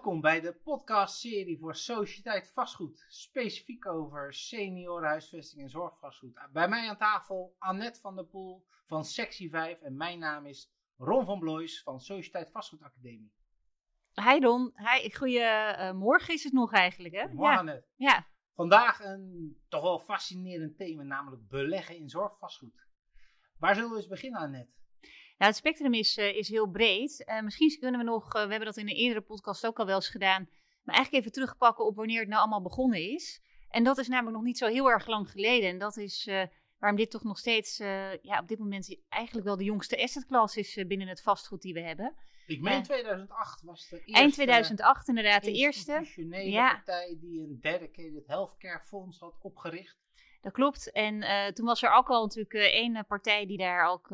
Welkom 0.00 0.20
bij 0.20 0.40
de 0.40 0.54
podcastserie 0.54 1.58
voor 1.58 1.74
Sociëteit 1.74 2.48
Vastgoed, 2.48 3.04
specifiek 3.08 3.86
over 3.86 4.34
seniorenhuisvesting 4.34 5.62
en 5.62 5.70
zorgvastgoed. 5.70 6.38
Bij 6.52 6.68
mij 6.68 6.88
aan 6.88 6.96
tafel 6.96 7.54
Annette 7.58 8.00
van 8.00 8.16
der 8.16 8.24
Poel 8.24 8.66
van 8.86 9.04
Sectie 9.04 9.50
5 9.50 9.80
en 9.80 9.96
mijn 9.96 10.18
naam 10.18 10.46
is 10.46 10.72
Ron 10.96 11.24
van 11.24 11.38
Blois 11.38 11.82
van 11.82 12.00
Sociëteit 12.00 12.50
Vastgoed 12.50 12.82
Academie. 12.82 13.32
Hi 14.14 14.38
Ron, 14.40 14.72
Hi, 14.74 15.14
goedemorgen 15.14 16.34
is 16.34 16.44
het 16.44 16.52
nog 16.52 16.72
eigenlijk 16.72 17.14
hè? 17.14 17.28
Morgen 17.28 17.52
ja. 17.52 17.58
Annette. 17.58 17.86
Ja. 17.96 18.26
Vandaag 18.54 19.00
een 19.04 19.56
toch 19.68 19.82
wel 19.82 19.98
fascinerend 19.98 20.76
thema, 20.76 21.02
namelijk 21.02 21.48
beleggen 21.48 21.96
in 21.96 22.08
zorgvastgoed. 22.08 22.86
Waar 23.58 23.74
zullen 23.74 23.90
we 23.90 23.96
eens 23.96 24.08
beginnen 24.08 24.40
Annette? 24.40 24.72
Nou, 25.40 25.52
het 25.52 25.60
spectrum 25.60 25.94
is, 25.94 26.18
uh, 26.18 26.36
is 26.36 26.48
heel 26.48 26.66
breed. 26.66 27.24
Uh, 27.26 27.40
misschien 27.42 27.78
kunnen 27.78 28.00
we 28.00 28.06
nog, 28.06 28.24
uh, 28.24 28.32
we 28.32 28.50
hebben 28.50 28.64
dat 28.64 28.76
in 28.76 28.88
een 28.88 28.94
eerdere 28.94 29.20
podcast 29.20 29.66
ook 29.66 29.78
al 29.78 29.86
wel 29.86 29.94
eens 29.94 30.08
gedaan, 30.08 30.48
maar 30.82 30.94
eigenlijk 30.94 31.24
even 31.24 31.32
terugpakken 31.34 31.86
op 31.86 31.96
wanneer 31.96 32.20
het 32.20 32.28
nou 32.28 32.40
allemaal 32.40 32.62
begonnen 32.62 33.12
is. 33.12 33.42
En 33.68 33.84
dat 33.84 33.98
is 33.98 34.08
namelijk 34.08 34.36
nog 34.36 34.44
niet 34.44 34.58
zo 34.58 34.66
heel 34.66 34.90
erg 34.90 35.06
lang 35.06 35.30
geleden. 35.30 35.68
En 35.68 35.78
dat 35.78 35.96
is 35.96 36.30
waarom 36.78 36.98
dit 36.98 37.10
toch 37.10 37.22
nog 37.22 37.38
steeds 37.38 37.76
ja, 38.22 38.38
op 38.40 38.48
dit 38.48 38.58
moment 38.58 38.96
eigenlijk 39.08 39.46
wel 39.46 39.56
de 39.56 39.64
jongste 39.64 40.02
asset 40.02 40.26
class 40.26 40.56
is 40.56 40.84
binnen 40.86 41.08
het 41.08 41.22
vastgoed 41.22 41.62
die 41.62 41.74
we 41.74 41.80
hebben. 41.80 42.14
Ik 42.46 42.60
meen 42.60 42.82
2008 42.82 43.62
was 43.62 43.88
de 43.88 43.96
eerste. 43.96 44.12
Eind 44.12 44.32
2008 44.32 45.08
inderdaad, 45.08 45.44
de 45.44 45.52
eerste. 45.52 45.94
institutionele 45.94 46.50
ja. 46.50 46.72
partij 46.72 47.16
die 47.20 47.40
een 47.40 47.58
dedicated 47.60 48.26
healthcare 48.26 48.80
fonds 48.80 49.18
had 49.18 49.38
opgericht. 49.42 49.98
Dat 50.40 50.52
klopt. 50.52 50.92
En 50.92 51.54
toen 51.54 51.66
was 51.66 51.82
er 51.82 51.92
ook 51.92 52.08
al 52.08 52.22
natuurlijk 52.22 52.54
één 52.54 53.04
partij 53.06 53.46
die 53.46 53.58
daar 53.58 53.88
ook 53.90 54.08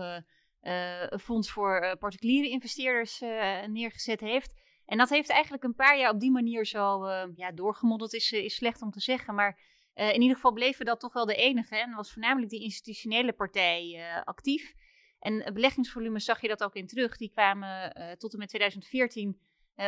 een 0.66 1.20
fonds 1.20 1.50
voor 1.50 1.82
uh, 1.82 1.92
particuliere 1.98 2.48
investeerders 2.48 3.22
uh, 3.22 3.64
neergezet 3.64 4.20
heeft. 4.20 4.52
En 4.86 4.98
dat 4.98 5.08
heeft 5.08 5.30
eigenlijk 5.30 5.64
een 5.64 5.74
paar 5.74 5.98
jaar 5.98 6.10
op 6.10 6.20
die 6.20 6.30
manier 6.30 6.66
zo 6.66 7.08
ja, 7.34 7.52
doorgemoddeld, 7.52 8.14
is, 8.14 8.32
is 8.32 8.54
slecht 8.54 8.82
om 8.82 8.90
te 8.90 9.00
zeggen. 9.00 9.34
Maar 9.34 9.58
in 9.94 10.20
ieder 10.20 10.34
geval 10.34 10.52
bleven 10.52 10.84
dat 10.84 11.00
toch 11.00 11.12
wel 11.12 11.26
de 11.26 11.34
enige. 11.34 11.76
En 11.76 11.94
was 11.94 12.12
voornamelijk 12.12 12.50
die 12.50 12.62
institutionele 12.62 13.32
partij 13.32 14.04
actief. 14.24 14.74
En 15.18 15.54
beleggingsvolumes 15.54 16.24
zag 16.24 16.40
je 16.40 16.48
dat 16.48 16.64
ook 16.64 16.74
in 16.74 16.86
terug. 16.86 17.16
Die 17.16 17.30
kwamen 17.30 17.92
tot 18.18 18.32
en 18.32 18.38
met 18.38 18.48
2014 18.48 19.40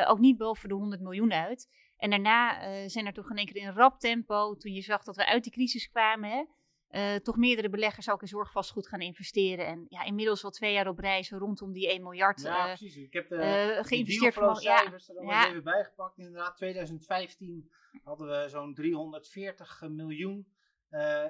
ook 0.06 0.18
niet 0.18 0.36
boven 0.36 0.68
de 0.68 0.74
100 0.74 1.00
miljoen 1.00 1.32
uit. 1.32 1.68
En 1.96 2.10
daarna 2.10 2.58
zijn 2.88 3.06
er 3.06 3.12
toch 3.12 3.30
in 3.30 3.36
één 3.36 3.46
keer 3.46 3.62
in 3.62 3.72
rap 3.72 4.00
tempo, 4.00 4.56
toen 4.56 4.72
je 4.72 4.82
zag 4.82 5.02
dat 5.04 5.16
we 5.16 5.26
uit 5.26 5.42
die 5.42 5.52
crisis 5.52 5.88
kwamen, 5.88 6.30
hè, 6.30 6.44
uh, 6.90 7.14
toch 7.14 7.36
meerdere 7.36 7.68
beleggers 7.68 8.10
ook 8.10 8.22
in 8.22 8.28
zorgvastgoed 8.28 8.88
gaan 8.88 9.00
investeren. 9.00 9.66
En 9.66 9.86
ja, 9.88 10.04
inmiddels 10.04 10.44
al 10.44 10.50
twee 10.50 10.72
jaar 10.72 10.88
op 10.88 10.98
reis 10.98 11.30
rondom 11.30 11.72
die 11.72 11.88
1 11.88 12.02
miljard 12.02 12.42
Ja, 12.42 12.58
uh, 12.58 12.64
precies. 12.64 12.96
Ik 12.96 13.12
heb 13.12 13.28
de 13.28 13.36
uh, 13.36 13.84
geïnvesteerd 13.84 14.34
van 14.34 14.56
cijfers 14.56 15.06
ja, 15.06 15.14
er 15.14 15.26
ja. 15.26 15.48
even 15.48 15.64
bijgepakt. 15.64 16.18
Inderdaad, 16.18 16.56
2015 16.56 17.70
hadden 18.02 18.28
we 18.28 18.48
zo'n 18.48 18.74
340 18.74 19.82
miljoen 19.88 20.46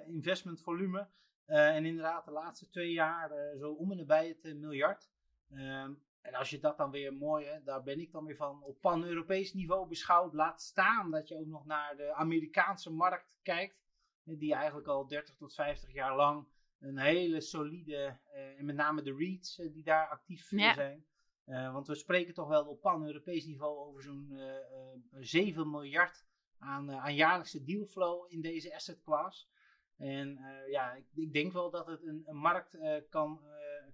investmentvolume. 0.06 1.08
en 1.46 1.84
inderdaad, 1.84 2.24
de 2.24 2.30
laatste 2.30 2.68
twee 2.68 2.92
jaar 2.92 3.30
zo 3.58 3.72
om 3.72 3.90
en 3.90 3.96
nabij 3.96 4.36
het 4.42 4.56
miljard. 4.56 5.10
Ehm, 5.50 5.92
en 6.22 6.34
als 6.34 6.50
je 6.50 6.58
dat 6.58 6.76
dan 6.76 6.90
weer 6.90 7.14
mooi, 7.14 7.46
hè, 7.46 7.62
daar 7.62 7.82
ben 7.82 8.00
ik 8.00 8.12
dan 8.12 8.24
weer 8.24 8.36
van, 8.36 8.62
op 8.62 8.80
pan-Europees 8.80 9.52
niveau 9.52 9.88
beschouwd, 9.88 10.32
laat 10.32 10.62
staan 10.62 11.10
dat 11.10 11.28
je 11.28 11.38
ook 11.38 11.46
nog 11.46 11.66
naar 11.66 11.96
de 11.96 12.14
Amerikaanse 12.14 12.90
markt 12.90 13.38
kijkt 13.42 13.87
die 14.36 14.54
eigenlijk 14.54 14.86
al 14.86 15.06
30 15.06 15.34
tot 15.34 15.54
50 15.54 15.92
jaar 15.92 16.16
lang 16.16 16.46
een 16.80 16.98
hele 16.98 17.40
solide, 17.40 18.18
uh, 18.34 18.58
en 18.58 18.64
met 18.64 18.76
name 18.76 19.02
de 19.02 19.14
REITs 19.14 19.58
uh, 19.58 19.72
die 19.72 19.82
daar 19.82 20.08
actief 20.08 20.50
ja. 20.50 20.74
zijn. 20.74 21.06
Uh, 21.46 21.72
want 21.72 21.86
we 21.86 21.94
spreken 21.94 22.34
toch 22.34 22.48
wel 22.48 22.66
op 22.66 22.80
pan-Europees 22.80 23.46
niveau 23.46 23.78
over 23.78 24.02
zo'n 24.02 24.40
7 25.12 25.70
miljard 25.70 26.24
aan, 26.58 26.92
aan 26.92 27.14
jaarlijkse 27.14 27.64
dealflow 27.64 28.32
in 28.32 28.40
deze 28.40 28.74
asset 28.74 29.02
class. 29.02 29.50
En 29.96 30.38
ja, 30.70 30.92
ik, 30.92 31.06
ik, 31.14 31.32
denk 31.32 31.52
wel 31.52 31.70
dat 31.70 31.86
het 31.86 32.02
een, 32.02 32.22
een 32.26 32.36
markt 32.36 32.78
kan, 33.10 33.40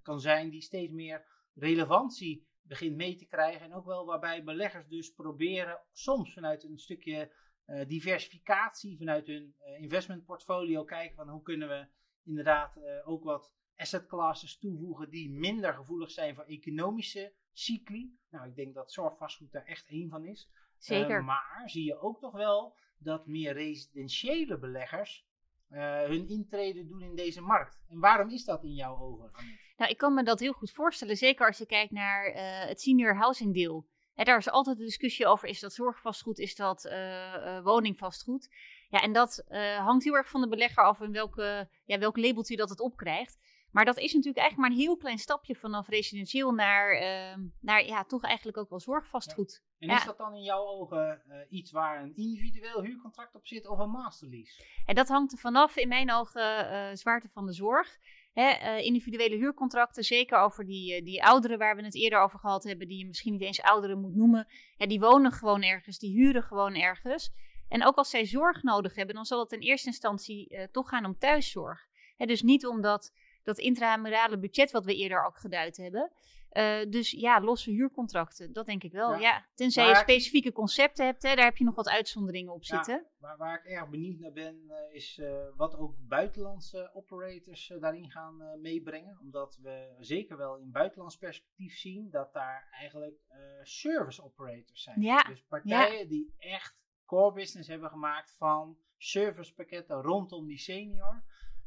kan 0.02 0.20
zijn 0.20 0.50
die 0.50 0.60
steeds 0.60 0.92
meer 0.92 1.26
relevantie 1.54 2.46
begint 2.62 2.96
mee 2.96 3.14
te 3.14 3.26
krijgen. 3.26 3.60
En 3.60 3.74
ook 3.74 3.84
wel 3.84 4.06
waarbij 4.06 4.44
beleggers 4.44 4.88
dus 4.88 5.12
proberen, 5.12 5.80
soms 5.92 6.32
vanuit 6.32 6.64
een 6.64 6.78
stukje 6.78 7.32
uh, 7.66 7.86
diversificatie 7.88 8.96
vanuit 8.98 9.26
hun 9.26 9.54
uh, 9.60 9.82
investment 9.82 10.24
portfolio 10.24 10.84
kijken 10.84 11.16
van 11.16 11.28
hoe 11.28 11.42
kunnen 11.42 11.68
we 11.68 11.86
inderdaad 12.24 12.76
uh, 12.76 13.08
ook 13.08 13.24
wat 13.24 13.54
asset 13.76 14.06
classes 14.06 14.58
toevoegen 14.58 15.10
die 15.10 15.30
minder 15.30 15.74
gevoelig 15.74 16.10
zijn 16.10 16.34
voor 16.34 16.44
economische 16.44 17.32
cycli. 17.52 18.18
Nou, 18.30 18.48
ik 18.48 18.56
denk 18.56 18.74
dat 18.74 18.92
zorgvastgoed 18.92 19.52
daar 19.52 19.64
echt 19.64 19.88
één 19.88 20.08
van 20.08 20.24
is. 20.24 20.50
Zeker. 20.78 21.24
maar 21.24 21.62
zie 21.66 21.84
je 21.84 22.00
ook 22.00 22.20
toch 22.20 22.32
wel 22.32 22.76
dat 22.98 23.26
meer 23.26 23.52
residentiële 23.52 24.58
beleggers 24.58 25.26
hun 25.68 26.28
intrede 26.28 26.86
doen 26.86 27.02
in 27.02 27.14
deze 27.14 27.40
markt. 27.40 27.80
En 27.88 27.98
waarom 27.98 28.30
is 28.30 28.44
dat 28.44 28.64
in 28.64 28.74
jouw 28.74 28.98
ogen? 28.98 29.30
Nou, 29.76 29.90
ik 29.90 29.98
kan 29.98 30.14
me 30.14 30.22
dat 30.22 30.40
heel 30.40 30.52
goed 30.52 30.70
voorstellen, 30.70 31.16
zeker 31.16 31.46
als 31.46 31.58
je 31.58 31.66
kijkt 31.66 31.92
naar 31.92 32.32
het 32.66 32.80
senior 32.80 33.16
housing 33.16 33.54
deel. 33.54 33.86
En 34.14 34.24
daar 34.24 34.38
is 34.38 34.50
altijd 34.50 34.76
de 34.78 34.84
discussie 34.84 35.26
over: 35.26 35.48
is 35.48 35.60
dat 35.60 35.72
zorgvastgoed, 35.72 36.38
is 36.38 36.54
dat 36.54 36.84
uh, 36.84 36.92
uh, 36.92 37.62
woningvastgoed? 37.62 38.48
Ja, 38.88 39.00
en 39.00 39.12
dat 39.12 39.44
uh, 39.48 39.76
hangt 39.76 40.04
heel 40.04 40.14
erg 40.16 40.28
van 40.28 40.40
de 40.40 40.48
belegger 40.48 40.84
af 40.84 41.00
in 41.00 41.12
welke, 41.12 41.68
ja, 41.84 41.98
welk 41.98 42.16
labeltje 42.16 42.56
dat 42.56 42.68
het 42.68 42.80
opkrijgt. 42.80 43.38
Maar 43.70 43.84
dat 43.84 43.96
is 43.96 44.12
natuurlijk 44.12 44.38
eigenlijk 44.38 44.68
maar 44.68 44.78
een 44.78 44.84
heel 44.84 44.96
klein 44.96 45.18
stapje 45.18 45.54
vanaf 45.54 45.88
residentieel 45.88 46.52
naar, 46.52 46.94
ehm, 46.96 47.40
naar 47.60 47.86
ja, 47.86 48.04
toch 48.04 48.22
eigenlijk 48.22 48.56
ook 48.56 48.70
wel 48.70 48.80
zorgvastgoed. 48.80 49.62
Ja. 49.78 49.88
En 49.88 49.96
is 49.96 50.04
dat 50.04 50.18
dan 50.18 50.34
in 50.34 50.42
jouw 50.42 50.66
ogen 50.66 51.22
iets 51.48 51.70
waar 51.70 52.02
een 52.02 52.16
individueel 52.16 52.82
huurcontract 52.82 53.34
op 53.34 53.46
zit 53.46 53.66
of 53.66 53.78
een 53.78 53.90
masterlease? 53.90 54.64
En 54.86 54.94
dat 54.94 55.08
hangt 55.08 55.32
er 55.32 55.38
vanaf, 55.38 55.76
in 55.76 55.88
mijn 55.88 56.12
ogen, 56.12 56.98
zwaarte 56.98 57.28
van 57.28 57.46
de 57.46 57.52
zorg. 57.52 57.98
Hè, 58.34 58.76
uh, 58.76 58.84
individuele 58.84 59.36
huurcontracten, 59.36 60.04
zeker 60.04 60.38
over 60.38 60.64
die, 60.64 60.96
uh, 60.96 61.04
die 61.04 61.24
ouderen 61.24 61.58
waar 61.58 61.76
we 61.76 61.84
het 61.84 61.94
eerder 61.94 62.20
over 62.20 62.38
gehad 62.38 62.64
hebben, 62.64 62.88
die 62.88 62.98
je 62.98 63.06
misschien 63.06 63.32
niet 63.32 63.42
eens 63.42 63.62
ouderen 63.62 64.00
moet 64.00 64.14
noemen. 64.14 64.46
Die 64.76 65.00
wonen 65.00 65.32
gewoon 65.32 65.62
ergens, 65.62 65.98
die 65.98 66.12
huren 66.12 66.42
gewoon 66.42 66.74
ergens. 66.74 67.32
En 67.68 67.86
ook 67.86 67.96
als 67.96 68.10
zij 68.10 68.26
zorg 68.26 68.62
nodig 68.62 68.94
hebben, 68.94 69.14
dan 69.14 69.24
zal 69.24 69.40
het 69.40 69.52
in 69.52 69.60
eerste 69.60 69.88
instantie 69.88 70.50
uh, 70.50 70.62
toch 70.62 70.88
gaan 70.88 71.04
om 71.04 71.18
thuiszorg. 71.18 71.86
Hè, 72.16 72.26
dus 72.26 72.42
niet 72.42 72.66
om 72.66 72.80
dat, 72.80 73.12
dat 73.42 73.58
intramurale 73.58 74.38
budget 74.38 74.70
wat 74.70 74.84
we 74.84 74.94
eerder 74.94 75.24
ook 75.24 75.36
geduid 75.36 75.76
hebben. 75.76 76.12
Uh, 76.54 76.90
dus 76.90 77.10
ja, 77.10 77.40
losse 77.40 77.70
huurcontracten, 77.70 78.52
dat 78.52 78.66
denk 78.66 78.82
ik 78.82 78.92
wel. 78.92 79.12
Ja. 79.12 79.18
ja. 79.18 79.46
Tenzij 79.54 79.88
je 79.88 79.94
specifieke 79.94 80.52
concepten 80.52 81.04
hebt, 81.04 81.22
hè, 81.22 81.34
daar 81.34 81.44
heb 81.44 81.56
je 81.56 81.64
nog 81.64 81.74
wat 81.74 81.88
uitzonderingen 81.88 82.52
op 82.52 82.64
zitten. 82.64 82.94
Ja, 82.94 83.10
maar 83.18 83.36
waar 83.36 83.58
ik 83.58 83.64
erg 83.64 83.88
benieuwd 83.88 84.18
naar 84.18 84.32
ben, 84.32 84.62
uh, 84.68 84.94
is 84.94 85.18
uh, 85.18 85.46
wat 85.56 85.76
ook 85.76 85.94
buitenlandse 85.98 86.90
operators 86.92 87.72
daarin 87.80 88.10
gaan 88.10 88.60
meebrengen. 88.60 89.18
Omdat 89.20 89.58
we 89.62 89.94
zeker 89.98 90.36
wel 90.36 90.56
in 90.56 90.70
buitenlands 90.70 91.16
perspectief 91.16 91.78
zien 91.78 92.10
dat 92.10 92.32
daar 92.32 92.68
eigenlijk 92.70 93.20
service 93.62 94.22
operators 94.24 94.82
zijn. 94.82 95.00
Ja. 95.00 95.22
Dus 95.22 95.42
partijen 95.42 96.08
die 96.08 96.34
echt 96.38 96.76
core 97.06 97.32
business 97.32 97.68
hebben 97.68 97.90
gemaakt 97.90 98.34
van 98.36 98.78
servicepakketten 98.96 100.02
rondom 100.02 100.46
die 100.46 100.58
senior. 100.58 101.24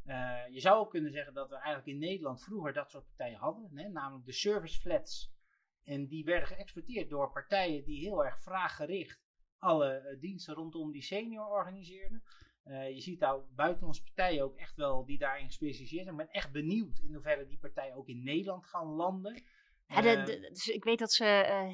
Uh, 0.08 0.40
je 0.50 0.60
zou 0.60 0.80
ook 0.80 0.90
kunnen 0.90 1.12
zeggen 1.12 1.34
dat 1.34 1.50
we 1.50 1.56
eigenlijk 1.56 1.88
in 1.88 1.98
Nederland 1.98 2.44
vroeger 2.44 2.74
dat 2.74 2.90
soort 2.90 3.06
partijen 3.06 3.40
hadden, 3.40 3.78
hè, 3.78 3.90
namelijk 3.90 4.26
de 4.26 4.34
service 4.34 4.80
flats. 4.80 5.36
En 5.84 6.08
die 6.08 6.24
werden 6.24 6.48
geëxporteerd 6.48 7.10
door 7.10 7.32
partijen 7.32 7.84
die 7.84 8.00
heel 8.00 8.26
erg 8.26 8.42
vraaggericht 8.42 9.26
alle 9.58 10.12
uh, 10.14 10.20
diensten 10.22 10.54
rondom 10.54 10.92
die 10.92 11.02
senior 11.02 11.48
organiseerden. 11.48 12.24
Uh, 12.66 12.90
je 12.90 13.02
ziet 13.02 13.20
daar 13.20 13.40
buitenlandse 13.56 14.04
partijen 14.04 14.44
ook 14.44 14.56
echt 14.56 14.76
wel 14.76 15.06
die 15.06 15.18
daarin 15.18 15.46
gespecialiseerd 15.46 16.04
zijn. 16.04 16.20
Ik 16.20 16.26
ben 16.26 16.34
echt 16.34 16.52
benieuwd 16.52 17.00
in 17.00 17.14
hoeverre 17.14 17.48
die 17.48 17.60
partijen 17.60 17.96
ook 17.96 18.08
in 18.08 18.24
Nederland 18.24 18.66
gaan 18.66 18.88
landen. 18.88 19.44
Ja, 19.88 20.02
de, 20.02 20.24
de, 20.24 20.50
dus 20.50 20.68
ik 20.68 20.84
weet 20.84 21.00
dat 21.00 21.12
ze 21.12 21.24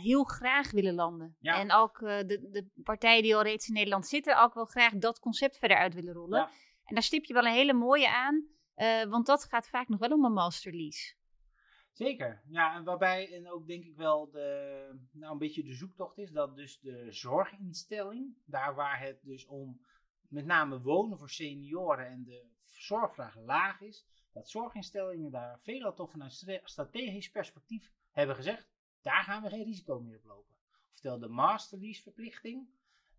heel 0.02 0.24
graag 0.24 0.72
willen 0.72 0.94
landen. 0.94 1.36
Ja. 1.40 1.60
En 1.60 1.72
ook 1.72 2.00
de, 2.00 2.48
de 2.52 2.70
partijen 2.84 3.24
die 3.24 3.36
al 3.36 3.44
reeds 3.44 3.68
in 3.68 3.74
Nederland 3.74 4.08
zitten, 4.08 4.42
ook 4.42 4.54
wel 4.54 4.66
graag 4.66 4.94
dat 4.94 5.20
concept 5.20 5.58
verder 5.58 5.78
uit 5.78 5.94
willen 5.94 6.14
rollen. 6.14 6.40
Ja. 6.40 6.50
En 6.86 6.94
daar 6.94 7.04
stip 7.04 7.26
je 7.26 7.34
wel 7.34 7.46
een 7.46 7.54
hele 7.54 7.74
mooie 7.74 8.10
aan, 8.10 8.48
uh, 8.76 9.04
want 9.04 9.26
dat 9.26 9.46
gaat 9.46 9.68
vaak 9.68 9.88
nog 9.88 10.00
wel 10.00 10.12
om 10.12 10.26
een 10.26 10.34
masterlease. 10.34 11.14
Zeker, 11.92 12.42
ja, 12.48 12.76
en 12.76 12.84
waarbij 12.84 13.34
en 13.34 13.50
ook 13.50 13.68
denk 13.68 13.84
ik 13.86 13.96
wel 13.96 14.30
de, 14.32 15.00
nou 15.12 15.32
een 15.32 15.38
beetje 15.38 15.64
de 15.64 15.74
zoektocht 15.74 16.18
is 16.18 16.32
dat 16.32 16.56
dus 16.56 16.80
de 16.80 17.12
zorginstelling, 17.12 18.38
daar 18.46 18.76
waar 18.76 19.00
het 19.00 19.20
dus 19.22 19.46
om 19.46 19.82
met 20.28 20.46
name 20.46 20.82
wonen 20.82 21.18
voor 21.18 21.30
senioren 21.30 22.08
en 22.08 22.24
de 22.24 22.46
zorgvraag 22.72 23.38
laag 23.38 23.82
is, 23.82 24.06
dat 24.32 24.50
zorginstellingen 24.50 25.32
daar 25.32 25.60
veelal 25.60 25.94
toch 25.94 26.12
vanuit 26.12 26.46
strategisch 26.64 27.30
perspectief 27.30 27.92
hebben 28.12 28.36
gezegd, 28.36 28.68
daar 29.02 29.24
gaan 29.24 29.44
we 29.44 29.50
geen 29.50 29.64
risico 29.64 30.00
meer 30.00 30.18
op 30.18 30.26
lopen. 30.26 30.56
Oftewel 30.92 31.20
de 31.20 31.28
masterlease 31.28 32.02
verplichting, 32.02 32.68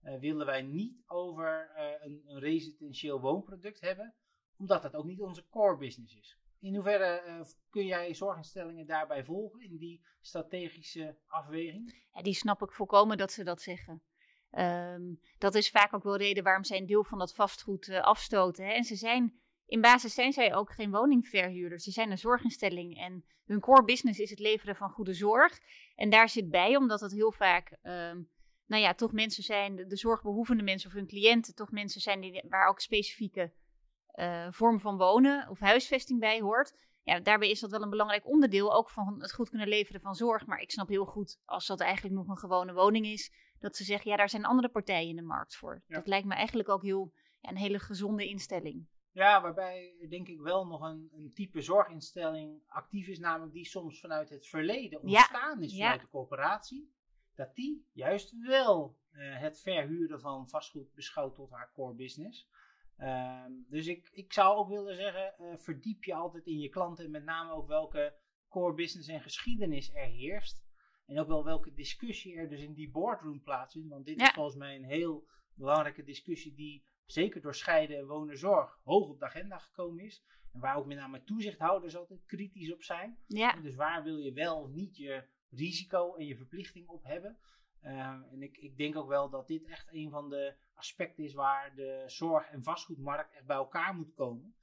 uh, 0.05 0.19
willen 0.19 0.47
wij 0.47 0.63
niet 0.63 1.03
over 1.07 1.71
uh, 1.77 1.85
een, 2.01 2.23
een, 2.27 2.39
residentieel 2.39 3.21
woonproduct 3.21 3.81
hebben, 3.81 4.15
omdat 4.57 4.83
dat 4.83 4.95
ook 4.95 5.05
niet 5.05 5.21
onze 5.21 5.49
core 5.49 5.77
business 5.77 6.17
is. 6.17 6.39
In 6.61 6.75
hoeverre 6.75 7.45
kun 7.71 7.87
jij 7.87 8.15
zorginstellingen 8.15 8.87
daarbij 8.87 9.25
volgen 9.25 9.61
in 9.61 9.77
die 9.77 10.05
strategische 10.21 11.17
afweging? 11.27 12.07
Ja, 12.13 12.23
die 12.23 12.35
snap 12.35 12.63
ik 12.63 12.73
volkomen 12.73 13.17
dat 13.17 13.33
ze 13.33 13.45
dat 13.45 13.63
zeggen. 13.63 14.03
Um, 14.51 15.21
dat 15.39 15.55
is 15.55 15.71
vaak 15.71 15.95
ook 15.95 16.03
wel 16.03 16.17
reden 16.17 16.45
waarom 16.45 16.65
zij 16.65 16.79
een 16.79 16.87
deel 16.87 17.05
van 17.05 17.19
dat 17.19 17.35
vastgoed 17.35 17.89
afstoten. 17.89 18.65
Hè. 18.65 18.73
En 18.73 18.85
ze 18.85 18.97
zijn, 18.97 19.41
in 19.67 19.81
basis 19.81 20.15
zijn 20.15 20.33
zij 20.33 20.55
ook 20.55 20.73
geen 20.73 20.91
woningverhuurders. 20.91 21.85
Ze 21.85 21.91
zijn 21.91 22.11
een 22.11 22.19
zorginstelling 22.19 22.99
en 22.99 23.25
hun 23.45 23.61
core 23.61 23.85
business 23.85 24.19
is 24.19 24.31
het 24.31 24.39
leveren 24.39 24.77
van 24.77 24.91
goede 24.91 25.15
zorg. 25.15 25.61
En 25.95 26.11
daar 26.11 26.29
zit 26.29 26.51
bij, 26.51 26.77
omdat 26.77 27.01
het 27.01 27.13
heel 27.13 27.33
vaak, 27.33 27.77
um, 27.83 28.29
nou 28.75 28.87
ja, 28.87 28.95
toch 28.95 29.13
mensen 29.13 29.43
zijn, 29.43 29.77
de, 29.77 29.87
de, 29.87 29.97
zorgbehoevende 29.97 30.63
mensen 30.63 30.89
of 30.89 30.95
hun 30.95 31.07
cliënten, 31.07 31.55
toch 31.55 31.71
mensen 31.71 32.01
zijn 32.01 32.21
die, 32.21 32.45
waar 32.49 32.69
ook 32.69 32.81
specifieke 32.81 33.53
uh, 34.15 34.47
vorm 34.51 34.81
van 34.81 34.97
wonen 34.97 35.49
of 35.49 35.61
huisvesting 35.61 36.21
bij 36.21 36.41
hoort. 36.41 36.75
Ja, 37.03 37.21
daarbij 37.21 37.51
is 37.51 37.61
dat 37.61 37.71
wel 37.71 37.83
een 37.83 37.91
belangrijk 37.91 38.27
onderdeel 38.27 38.75
ook 38.75 38.91
van 38.91 39.21
het 39.21 39.33
goed 39.33 39.49
kunnen 39.49 39.69
leveren 39.69 40.01
van 40.01 40.15
zorg. 40.15 40.47
Maar 40.47 40.61
ik 40.61 40.71
snap 40.71 40.89
heel 40.89 41.05
goed, 41.05 41.41
als 41.45 41.67
dat 41.67 41.81
eigenlijk 41.81 42.15
nog 42.15 42.29
een 42.29 42.39
gewone 42.39 42.73
woning 42.73 43.07
is, 43.07 43.33
dat 43.59 43.77
ze 43.77 43.85
zeggen, 43.85 44.11
ja, 44.11 44.17
daar 44.17 44.29
zijn 44.29 44.45
andere 44.45 44.69
partijen 44.69 45.09
in 45.09 45.17
de 45.17 45.23
markt 45.23 45.57
voor. 45.57 45.83
Dat 45.87 46.07
lijkt 46.07 46.27
me 46.27 46.35
eigenlijk 46.35 46.69
ook 46.69 46.83
heel, 46.83 47.13
ja, 47.41 47.51
een 47.51 47.57
hele 47.57 47.79
gezonde 47.79 48.29
instelling. 48.29 48.87
Ja, 49.13 49.43
waarbij 49.43 50.07
denk 50.09 50.29
ik 50.29 50.41
wel 50.41 50.67
nog 50.67 50.81
een, 50.81 51.09
een 51.13 51.33
type 51.35 51.61
zorginstelling 51.61 52.63
actief 52.67 53.07
is, 53.07 53.19
namelijk 53.19 53.53
die 53.53 53.67
soms 53.67 54.01
vanuit 54.01 54.29
het 54.29 54.47
verleden 54.47 55.03
ontstaan 55.03 55.63
is 55.63 55.77
vanuit 55.77 56.01
de 56.01 56.09
coöperatie. 56.09 56.93
Dat 57.35 57.55
die 57.55 57.89
juist 57.93 58.39
wel 58.39 58.99
uh, 59.13 59.41
het 59.41 59.61
verhuren 59.61 60.21
van 60.21 60.49
vastgoed 60.49 60.95
beschouwt 60.95 61.35
tot 61.35 61.51
haar 61.51 61.73
core 61.73 61.95
business. 61.95 62.49
Uh, 62.99 63.45
dus 63.69 63.87
ik, 63.87 64.09
ik 64.13 64.33
zou 64.33 64.57
ook 64.57 64.69
willen 64.69 64.97
zeggen, 64.97 65.35
uh, 65.41 65.57
verdiep 65.57 66.05
je 66.05 66.15
altijd 66.15 66.47
in 66.47 66.59
je 66.59 66.69
klanten 66.69 67.05
en 67.05 67.11
met 67.11 67.25
name 67.25 67.53
ook 67.53 67.69
welke 67.69 68.15
core 68.49 68.75
business 68.75 69.09
en 69.09 69.21
geschiedenis 69.21 69.95
er 69.95 70.07
heerst. 70.07 70.65
En 71.07 71.21
ook 71.21 71.29
wel 71.29 71.45
welke 71.45 71.73
discussie 71.73 72.37
er 72.37 72.49
dus 72.49 72.61
in 72.61 72.75
die 72.75 72.91
boardroom 72.91 73.43
plaatsvindt. 73.43 73.89
Want 73.89 74.07
dit 74.07 74.21
is 74.21 74.31
volgens 74.31 74.57
mij 74.57 74.77
een 74.77 74.85
heel 74.85 75.27
belangrijke 75.55 76.05
discussie 76.05 76.55
die 76.55 76.85
zeker 77.05 77.41
door 77.41 77.55
scheiden 77.55 77.99
en 77.99 78.07
wonen 78.07 78.39
zorg 78.39 78.81
hoog 78.85 79.09
op 79.09 79.19
de 79.19 79.25
agenda 79.25 79.59
gekomen 79.59 80.05
is. 80.05 80.25
En 80.53 80.61
waar 80.61 80.77
ook 80.77 80.87
met 80.87 80.97
name 80.97 81.25
toezichthouders 81.25 81.97
altijd 81.97 82.25
kritisch 82.25 82.73
op 82.73 82.83
zijn. 82.83 83.19
Ja. 83.27 83.61
Dus 83.61 83.75
waar 83.75 84.03
wil 84.03 84.17
je 84.17 84.33
wel 84.33 84.61
of 84.61 84.71
niet 84.71 84.97
je 84.97 85.25
risico 85.51 86.15
en 86.15 86.27
je 86.27 86.37
verplichting 86.37 86.89
op 86.89 87.05
hebben. 87.05 87.39
Uh, 87.85 88.09
en 88.33 88.43
ik, 88.43 88.57
ik 88.57 88.77
denk 88.77 88.97
ook 88.97 89.09
wel 89.09 89.31
dat 89.31 89.47
dit 89.47 89.65
echt 89.65 89.89
een 89.93 90.11
van 90.11 90.29
de 90.29 90.55
aspecten 90.75 91.25
is 91.25 91.35
waar 91.35 91.75
de 91.75 92.03
zorg- 92.07 92.51
en 92.51 92.63
vastgoedmarkt 92.63 93.33
echt 93.33 93.47
bij 93.47 93.57
elkaar 93.57 93.95
moet 93.95 94.15
komen. 94.15 94.55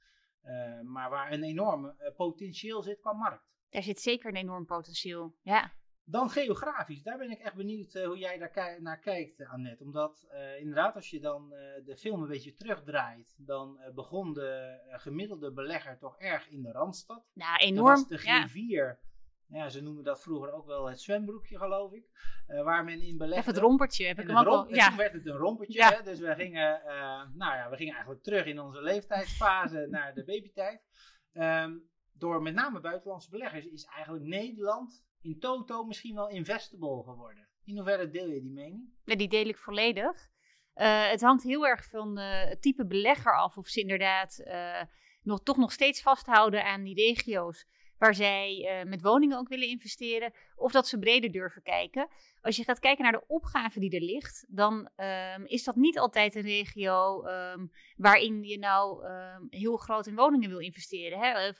Uh, 0.44 0.80
maar 0.80 1.10
waar 1.10 1.32
een 1.32 1.42
enorm 1.42 1.84
uh, 1.84 1.92
potentieel 2.16 2.82
zit 2.82 3.00
qua 3.00 3.12
markt. 3.12 3.50
Daar 3.70 3.82
zit 3.82 4.00
zeker 4.00 4.28
een 4.28 4.36
enorm 4.36 4.66
potentieel, 4.66 5.36
ja. 5.42 5.72
Dan 6.04 6.30
geografisch, 6.30 7.02
daar 7.02 7.18
ben 7.18 7.30
ik 7.30 7.38
echt 7.38 7.54
benieuwd 7.54 7.94
uh, 7.94 8.06
hoe 8.06 8.18
jij 8.18 8.38
daar 8.38 8.78
naar 8.80 8.98
kijkt, 8.98 9.40
uh, 9.40 9.52
Annette. 9.52 9.84
Omdat 9.84 10.26
uh, 10.32 10.58
inderdaad, 10.58 10.94
als 10.94 11.10
je 11.10 11.20
dan 11.20 11.48
de 11.84 11.96
film 11.96 12.22
een 12.22 12.28
beetje 12.28 12.54
terugdraait, 12.54 13.34
dan 13.36 13.78
begon 13.94 14.32
de 14.32 14.80
gemiddelde 14.90 15.52
belegger 15.52 15.98
toch 15.98 16.18
erg 16.18 16.48
in 16.48 16.62
de 16.62 16.70
Randstad. 16.70 17.30
Nou, 17.34 17.58
enorm. 17.58 17.96
Dat 17.96 18.08
was 18.08 18.22
de 18.22 18.48
G4. 18.48 18.54
Ja. 18.54 18.98
Ja. 19.52 19.68
ze 19.68 19.80
noemen 19.80 20.04
dat 20.04 20.22
vroeger 20.22 20.52
ook 20.52 20.66
wel 20.66 20.88
het 20.88 21.00
zwembroekje, 21.00 21.58
geloof 21.58 21.92
ik. 21.92 22.04
waar 22.46 22.84
men 22.84 23.00
in 23.00 23.16
belegde. 23.16 23.40
Even 23.40 23.54
het 23.54 23.62
rompertje, 23.62 24.06
heb 24.06 24.18
ik 24.18 24.26
hem 24.26 24.46
ook. 24.46 24.74
Ja. 24.74 24.88
Toen 24.88 24.96
werd 24.96 25.12
het 25.12 25.26
een 25.26 25.36
rompertje, 25.36 25.78
ja. 25.78 25.96
hè? 25.96 26.02
dus 26.02 26.18
we 26.18 26.34
gingen, 26.34 26.82
nou 27.34 27.56
ja, 27.56 27.70
we 27.70 27.76
gingen 27.76 27.92
eigenlijk 27.92 28.22
terug 28.22 28.44
in 28.44 28.60
onze 28.60 28.82
leeftijdsfase 28.82 29.86
naar 29.90 30.14
de 30.14 30.24
babytijd. 30.24 30.82
Um, 31.32 31.90
door 32.12 32.42
met 32.42 32.54
name 32.54 32.80
buitenlandse 32.80 33.30
beleggers 33.30 33.66
is 33.66 33.84
eigenlijk 33.84 34.24
Nederland 34.24 35.04
in 35.20 35.38
toto 35.38 35.84
misschien 35.84 36.14
wel 36.14 36.28
investable 36.28 37.02
geworden. 37.02 37.48
In 37.64 37.76
hoeverre 37.76 38.10
deel 38.10 38.26
je 38.26 38.40
die 38.40 38.52
mening? 38.52 38.88
Ja, 39.04 39.16
die 39.16 39.28
deel 39.28 39.46
ik 39.46 39.58
volledig. 39.58 40.30
Uh, 40.74 41.10
het 41.10 41.20
hangt 41.20 41.42
heel 41.42 41.66
erg 41.66 41.88
van 41.88 42.18
het 42.18 42.62
type 42.62 42.86
belegger 42.86 43.36
af 43.36 43.56
of 43.56 43.66
ze 43.66 43.80
inderdaad 43.80 44.44
nog, 45.22 45.42
toch 45.42 45.56
nog 45.56 45.72
steeds 45.72 46.02
vasthouden 46.02 46.64
aan 46.64 46.82
die 46.82 46.94
regio's 46.94 47.66
waar 48.02 48.14
zij 48.14 48.84
met 48.86 49.02
woningen 49.02 49.38
ook 49.38 49.48
willen 49.48 49.68
investeren, 49.68 50.32
of 50.56 50.72
dat 50.72 50.88
ze 50.88 50.98
breder 50.98 51.30
durven 51.30 51.62
kijken. 51.62 52.08
Als 52.40 52.56
je 52.56 52.64
gaat 52.64 52.78
kijken 52.78 53.02
naar 53.02 53.12
de 53.12 53.26
opgave 53.26 53.80
die 53.80 53.90
er 53.90 54.00
ligt, 54.00 54.46
dan 54.48 54.90
um, 55.36 55.46
is 55.46 55.64
dat 55.64 55.76
niet 55.76 55.98
altijd 55.98 56.34
een 56.34 56.42
regio 56.42 57.26
um, 57.26 57.70
waarin 57.96 58.42
je 58.42 58.58
nou 58.58 59.06
um, 59.06 59.46
heel 59.50 59.76
groot 59.76 60.06
in 60.06 60.14
woningen 60.14 60.48
wil 60.48 60.58
investeren. 60.58 61.18
Hè? 61.18 61.50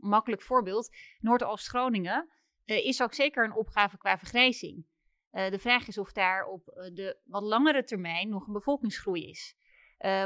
Makkelijk 0.00 0.42
voorbeeld, 0.42 0.96
Noordoost-Groningen 1.20 2.28
uh, 2.64 2.86
is 2.86 3.02
ook 3.02 3.14
zeker 3.14 3.44
een 3.44 3.56
opgave 3.56 3.98
qua 3.98 4.18
vergrijzing. 4.18 4.86
De 5.30 5.58
vraag 5.58 5.88
is 5.88 5.98
of 5.98 6.12
daar 6.12 6.46
op 6.46 6.64
de 6.92 7.18
wat 7.24 7.42
langere 7.42 7.84
termijn 7.84 8.28
nog 8.28 8.46
een 8.46 8.52
bevolkingsgroei 8.52 9.28
is. 9.28 9.56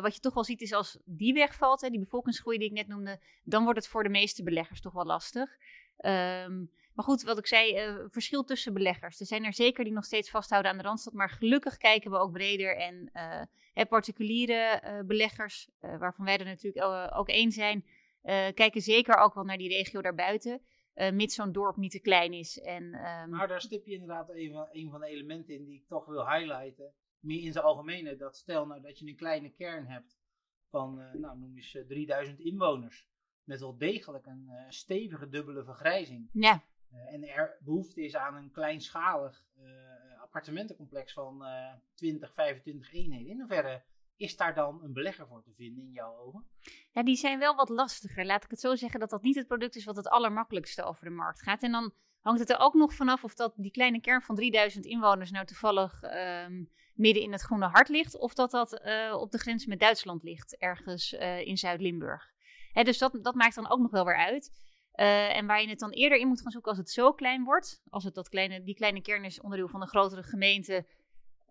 Wat 0.00 0.14
je 0.14 0.20
toch 0.20 0.34
wel 0.34 0.44
ziet 0.44 0.60
is 0.60 0.72
als 0.72 0.98
die 1.04 1.34
wegvalt, 1.34 1.80
hè, 1.80 1.88
die 1.88 1.98
bevolkingsgroei 1.98 2.58
die 2.58 2.69
ik 2.69 2.74
net 2.74 2.88
noemde, 2.88 3.20
dan 3.44 3.64
wordt 3.64 3.78
het 3.78 3.88
voor 3.88 4.02
de 4.02 4.08
meeste 4.08 4.42
beleggers 4.42 4.80
toch 4.80 4.92
wel 4.92 5.04
lastig. 5.04 5.50
Um, 5.98 6.70
maar 6.94 7.04
goed, 7.04 7.22
wat 7.22 7.38
ik 7.38 7.46
zei, 7.46 7.96
verschil 8.08 8.44
tussen 8.44 8.72
beleggers. 8.72 9.20
Er 9.20 9.26
zijn 9.26 9.44
er 9.44 9.54
zeker 9.54 9.84
die 9.84 9.92
nog 9.92 10.04
steeds 10.04 10.30
vasthouden 10.30 10.70
aan 10.70 10.76
de 10.76 10.82
Randstad, 10.82 11.12
maar 11.12 11.30
gelukkig 11.30 11.76
kijken 11.76 12.10
we 12.10 12.16
ook 12.16 12.32
breder. 12.32 12.76
En 12.76 13.10
particuliere 13.88 15.02
beleggers, 15.06 15.69
waarvan 15.80 16.24
wij 16.24 16.38
er 16.38 16.44
natuurlijk 16.44 17.14
ook 17.14 17.28
één 17.28 17.52
zijn, 17.52 17.84
kijken 18.54 18.80
zeker 18.80 19.16
ook 19.16 19.34
wel 19.34 19.44
naar 19.44 19.56
die 19.56 19.69
regio 19.69 20.02
daarbuiten. 20.02 20.60
Uh, 20.94 21.10
mits 21.10 21.34
zo'n 21.34 21.52
dorp 21.52 21.76
niet 21.76 21.90
te 21.90 22.00
klein 22.00 22.32
is. 22.32 22.60
En. 22.60 22.90
Maar 23.30 23.48
daar 23.48 23.60
stip 23.60 23.86
je 23.86 23.92
inderdaad 23.92 24.30
een 24.72 24.90
van 24.90 25.00
de 25.00 25.06
elementen 25.06 25.54
in 25.54 25.64
die 25.64 25.74
ik 25.74 25.86
toch 25.86 26.06
wil 26.06 26.28
highlighten. 26.28 26.92
Meer 27.22 27.42
in 27.42 27.52
zijn 27.52 27.64
algemene. 27.64 28.16
Dat 28.16 28.36
stel 28.36 28.66
nou 28.66 28.80
dat 28.80 28.98
je 28.98 29.06
een 29.06 29.16
kleine 29.16 29.50
kern 29.50 29.86
hebt 29.86 30.19
van, 30.69 31.00
uh, 31.00 31.12
nou 31.12 31.38
noem 31.38 31.56
eens 31.56 31.78
3000 31.88 32.38
eh, 32.38 32.46
inwoners. 32.46 33.08
Met 33.44 33.60
wel 33.60 33.76
degelijk 33.76 34.26
een 34.26 34.48
uh, 34.48 34.64
stevige 34.69 35.28
dubbele 35.28 35.64
vergrijzing. 35.64 36.28
Ja. 36.32 36.64
en 36.90 37.28
er 37.28 37.56
behoefte 37.60 38.04
is 38.04 38.16
aan 38.16 38.34
een 38.34 38.50
kleinschalig 38.50 39.46
appartementencomplex 40.20 41.12
van 41.12 41.44
20, 41.94 42.34
25 42.34 42.92
eenheden. 42.92 43.30
In 43.30 43.38
hoeverre 43.38 43.82
is 44.16 44.36
daar 44.36 44.54
dan 44.54 44.82
een 44.82 44.92
belegger 44.92 45.26
voor 45.26 45.42
te 45.42 45.52
vinden 45.56 45.84
in 45.84 45.92
jouw 45.92 46.16
ogen? 46.16 46.44
Ja, 46.90 47.02
die 47.02 47.16
zijn 47.16 47.38
wel 47.38 47.54
wat 47.54 47.69
lastiger. 47.69 48.26
Laat 48.26 48.44
ik 48.44 48.50
het 48.50 48.60
zo 48.60 48.74
zeggen 48.74 49.00
dat 49.00 49.10
dat 49.10 49.22
niet 49.22 49.34
het 49.34 49.46
product 49.46 49.76
is 49.76 49.84
wat 49.84 49.96
het 49.96 50.08
allermakkelijkste 50.08 50.82
over 50.82 51.05
de 51.05 51.10
markt 51.10 51.43
gaat. 51.43 51.62
En 51.62 51.72
dan 51.72 51.93
hangt 52.20 52.41
het 52.41 52.50
er 52.50 52.58
ook 52.58 52.74
nog 52.74 52.94
vanaf 52.94 53.24
of 53.24 53.34
dat 53.34 53.55
die 53.56 53.70
kleine 53.70 54.00
kern 54.00 54.22
van 54.22 54.34
3000 54.34 54.84
inwoners 54.84 55.31
nou 55.31 55.46
toevallig 55.46 56.02
um, 56.02 56.70
midden 56.94 57.22
in 57.22 57.32
het 57.32 57.41
groene 57.41 57.67
hart 57.67 57.89
ligt. 57.89 58.19
Of 58.19 58.34
dat 58.34 58.51
dat 58.51 58.82
uh, 58.84 59.17
op 59.20 59.31
de 59.31 59.39
grens 59.39 59.67
met 59.67 59.81
Duitsland 59.81 60.22
ligt, 60.22 60.56
ergens 60.56 61.13
uh, 61.13 61.41
in 61.41 61.58
Zuid-Limburg. 61.58 62.31
Dus 62.72 62.99
dat, 62.99 63.19
dat 63.22 63.34
maakt 63.34 63.55
dan 63.55 63.70
ook 63.70 63.81
nog 63.81 63.91
wel 63.91 64.05
weer 64.05 64.17
uit. 64.17 64.51
Uh, 64.94 65.37
en 65.37 65.46
waar 65.46 65.63
je 65.63 65.69
het 65.69 65.79
dan 65.79 65.91
eerder 65.91 66.19
in 66.19 66.29
moet 66.29 66.41
gaan 66.41 66.51
zoeken 66.51 66.70
als 66.70 66.81
het 66.81 66.91
zo 66.91 67.13
klein 67.13 67.44
wordt. 67.44 67.82
Als 67.89 68.05
het 68.05 68.15
dat 68.15 68.29
kleine, 68.29 68.63
die 68.63 68.75
kleine 68.75 69.03
kern 69.03 69.25
is 69.25 69.41
onderdeel 69.41 69.69
van 69.69 69.81
een 69.82 69.89
grotere 69.89 70.22
gemeente. 70.22 70.87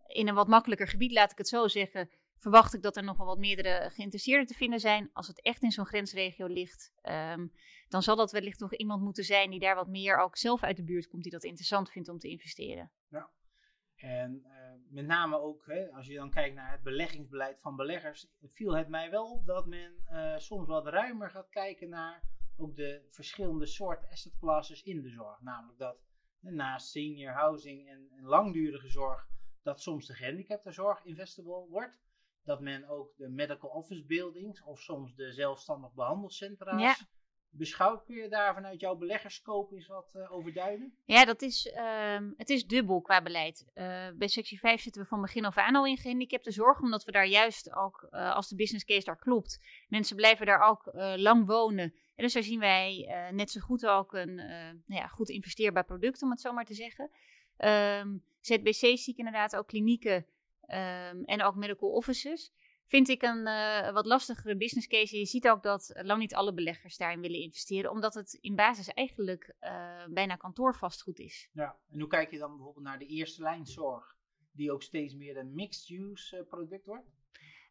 In 0.08 0.28
een 0.28 0.36
wat 0.36 0.48
makkelijker 0.48 0.88
gebied, 0.88 1.12
laat 1.12 1.32
ik 1.32 1.38
het 1.38 1.48
zo 1.48 1.68
zeggen 1.68 2.10
verwacht 2.42 2.74
ik 2.74 2.82
dat 2.82 2.98
er 2.98 3.04
nog 3.04 3.18
wel 3.18 3.26
wat 3.26 3.38
meerdere 3.38 3.90
geïnteresseerden 3.94 4.48
te 4.48 4.54
vinden 4.54 4.80
zijn. 4.80 5.10
Als 5.14 5.28
het 5.28 5.42
echt 5.42 5.64
in 5.64 5.72
zo'n 5.72 5.86
grensregio 5.86 6.46
ligt, 6.46 6.92
um, 7.04 7.52
dan 7.88 8.04
zal 8.04 8.16
dat 8.16 8.32
wellicht 8.32 8.60
nog 8.60 8.76
iemand 8.76 9.02
moeten 9.02 9.24
zijn 9.24 9.50
die 9.50 9.60
daar 9.60 9.76
wat 9.76 9.88
meer 9.88 10.18
ook 10.18 10.38
zelf 10.38 10.64
uit 10.64 10.76
de 10.76 10.84
buurt 10.84 11.08
komt, 11.08 11.24
die 11.24 11.32
dat 11.32 11.44
interessant 11.44 11.92
vindt 11.92 12.10
om 12.10 12.20
te 12.20 12.28
investeren. 12.28 12.92
Ja. 13.10 13.30
En 13.96 14.46
met 14.92 15.06
name 15.06 15.40
ook, 15.40 15.66
hè, 15.66 15.92
als 15.92 16.08
je 16.08 16.16
dan 16.16 16.30
kijkt 16.30 16.56
naar 16.56 16.72
het 16.72 16.84
beleggingsbeleid 16.84 17.62
van 17.62 17.76
beleggers, 17.76 18.28
viel 18.42 18.76
het 18.76 18.88
mij 18.88 19.10
wel 19.10 19.32
op 19.32 19.46
dat 19.46 19.66
men 19.66 19.94
uh, 20.12 20.38
soms 20.38 20.68
wat 20.68 20.88
ruimer 20.88 21.30
gaat 21.30 21.50
kijken 21.50 21.90
naar 21.90 22.24
ook 22.58 22.76
de 22.76 23.08
verschillende 23.10 23.66
soorten 23.66 24.10
asset 24.10 24.38
classes 24.40 24.84
in 24.84 25.02
de 25.02 25.10
zorg. 25.10 25.42
Namelijk 25.42 25.80
dat 25.80 25.98
naast 26.40 26.90
senior 26.90 27.34
housing 27.34 27.90
en, 27.90 28.10
langdurige 28.22 28.90
zorg, 28.90 29.28
dat 29.64 29.82
soms 29.82 30.08
de 30.08 30.14
gehandicaptenzorg 30.14 31.04
investable 31.04 31.68
wordt 31.70 32.02
dat 32.44 32.60
men 32.62 32.88
ook 32.88 33.16
de 33.18 33.30
medical 33.30 33.70
office 33.70 34.06
buildings 34.06 34.64
of 34.64 34.80
soms 34.80 35.16
de 35.16 35.32
zelfstandig 35.32 35.94
behandelcentra's. 35.94 36.82
Beschouwt. 37.52 38.04
Kun 38.04 38.16
je 38.16 38.30
daar 38.30 38.54
vanuit 38.54 38.80
jouw 38.80 38.96
beleggerscope 38.96 39.76
eens 39.76 39.88
wat 39.88 40.12
uh? 40.16 40.82
Ja, 41.06 41.26
dat 41.26 41.42
is, 41.42 41.66
uh, 41.66 42.18
het 42.38 42.50
is 42.50 42.68
dubbel 42.68 43.02
qua 43.02 43.22
beleid. 43.22 43.66
Uh, 43.76 43.84
bij 44.16 44.28
sectie 44.28 44.60
5 44.60 44.82
zitten 44.82 45.02
we 45.02 45.08
van 45.08 45.22
begin 45.22 45.46
af 45.46 45.58
aan 45.58 45.76
al 45.76 45.86
in 45.86 45.98
gehandicapte 45.98 46.52
zorg, 46.52 46.82
omdat 46.82 47.04
we 47.04 47.12
daar 47.12 47.28
juist 47.28 47.76
ook, 47.76 48.08
eh, 48.12 48.36
als 48.36 48.50
de 48.50 48.56
business 48.56 48.86
case 48.86 49.06
daar 49.06 49.20
klopt, 49.20 49.60
mensen 49.88 50.16
blijven 50.16 50.46
daar 50.46 50.62
ook 50.62 50.90
lang 51.16 51.46
wonen. 51.46 51.94
En 52.16 52.24
dus 52.28 52.34
daar 52.34 52.44
zien 52.44 52.60
wij 52.60 53.16
net 53.32 53.52
zo 53.52 53.60
goed 53.60 53.86
ook 53.86 54.14
een 54.14 54.36
nou 54.36 55.02
ja, 55.02 55.08
goed 55.08 55.30
investeerbaar 55.30 55.86
product, 55.86 56.22
om 56.22 56.30
het 56.30 56.42
zo 56.42 56.54
maar 56.54 56.66
te 56.66 56.74
zeggen. 56.74 57.10
Ehm, 57.58 58.18
ZBC 58.42 58.74
zie 58.74 59.14
ik 59.14 59.18
inderdaad 59.18 59.56
ook 59.56 59.68
klinieken 59.68 60.26
Um, 60.72 61.24
en 61.26 61.44
ook 61.44 61.56
medical 61.56 61.90
offices. 61.90 62.52
Vind 62.92 63.10
ik 63.10 63.22
een 63.22 63.44
wat 63.94 64.06
lastigere 64.06 64.58
business 64.58 64.88
case. 64.88 65.18
Je 65.18 65.26
ziet 65.26 65.48
ook 65.48 65.64
dat 65.64 65.92
lang 66.02 66.20
niet 66.20 66.36
alle 66.36 66.54
beleggers 66.54 66.98
daarin 66.98 67.22
willen 67.22 67.40
investeren, 67.40 67.92
omdat 67.92 68.14
het 68.14 68.34
in 68.34 68.56
basis 68.56 68.88
eigenlijk 68.88 69.56
bijna 70.10 70.36
kantoorvastgoed 70.36 71.20
is. 71.20 71.50
Ja, 71.54 71.78
en 71.92 72.00
hoe 72.00 72.10
kijk 72.10 72.32
je 72.32 72.38
dan 72.38 72.56
bijvoorbeeld 72.56 72.86
naar 72.86 73.00
de 73.00 73.06
eerste 73.06 73.42
lijn 73.42 73.66
zorg, 73.66 74.16
die 74.52 74.72
ook 74.72 74.84
steeds 74.84 75.16
meer 75.16 75.38
een 75.38 75.54
mixed-use 75.54 76.46
product 76.50 76.86
wordt? 76.86 77.10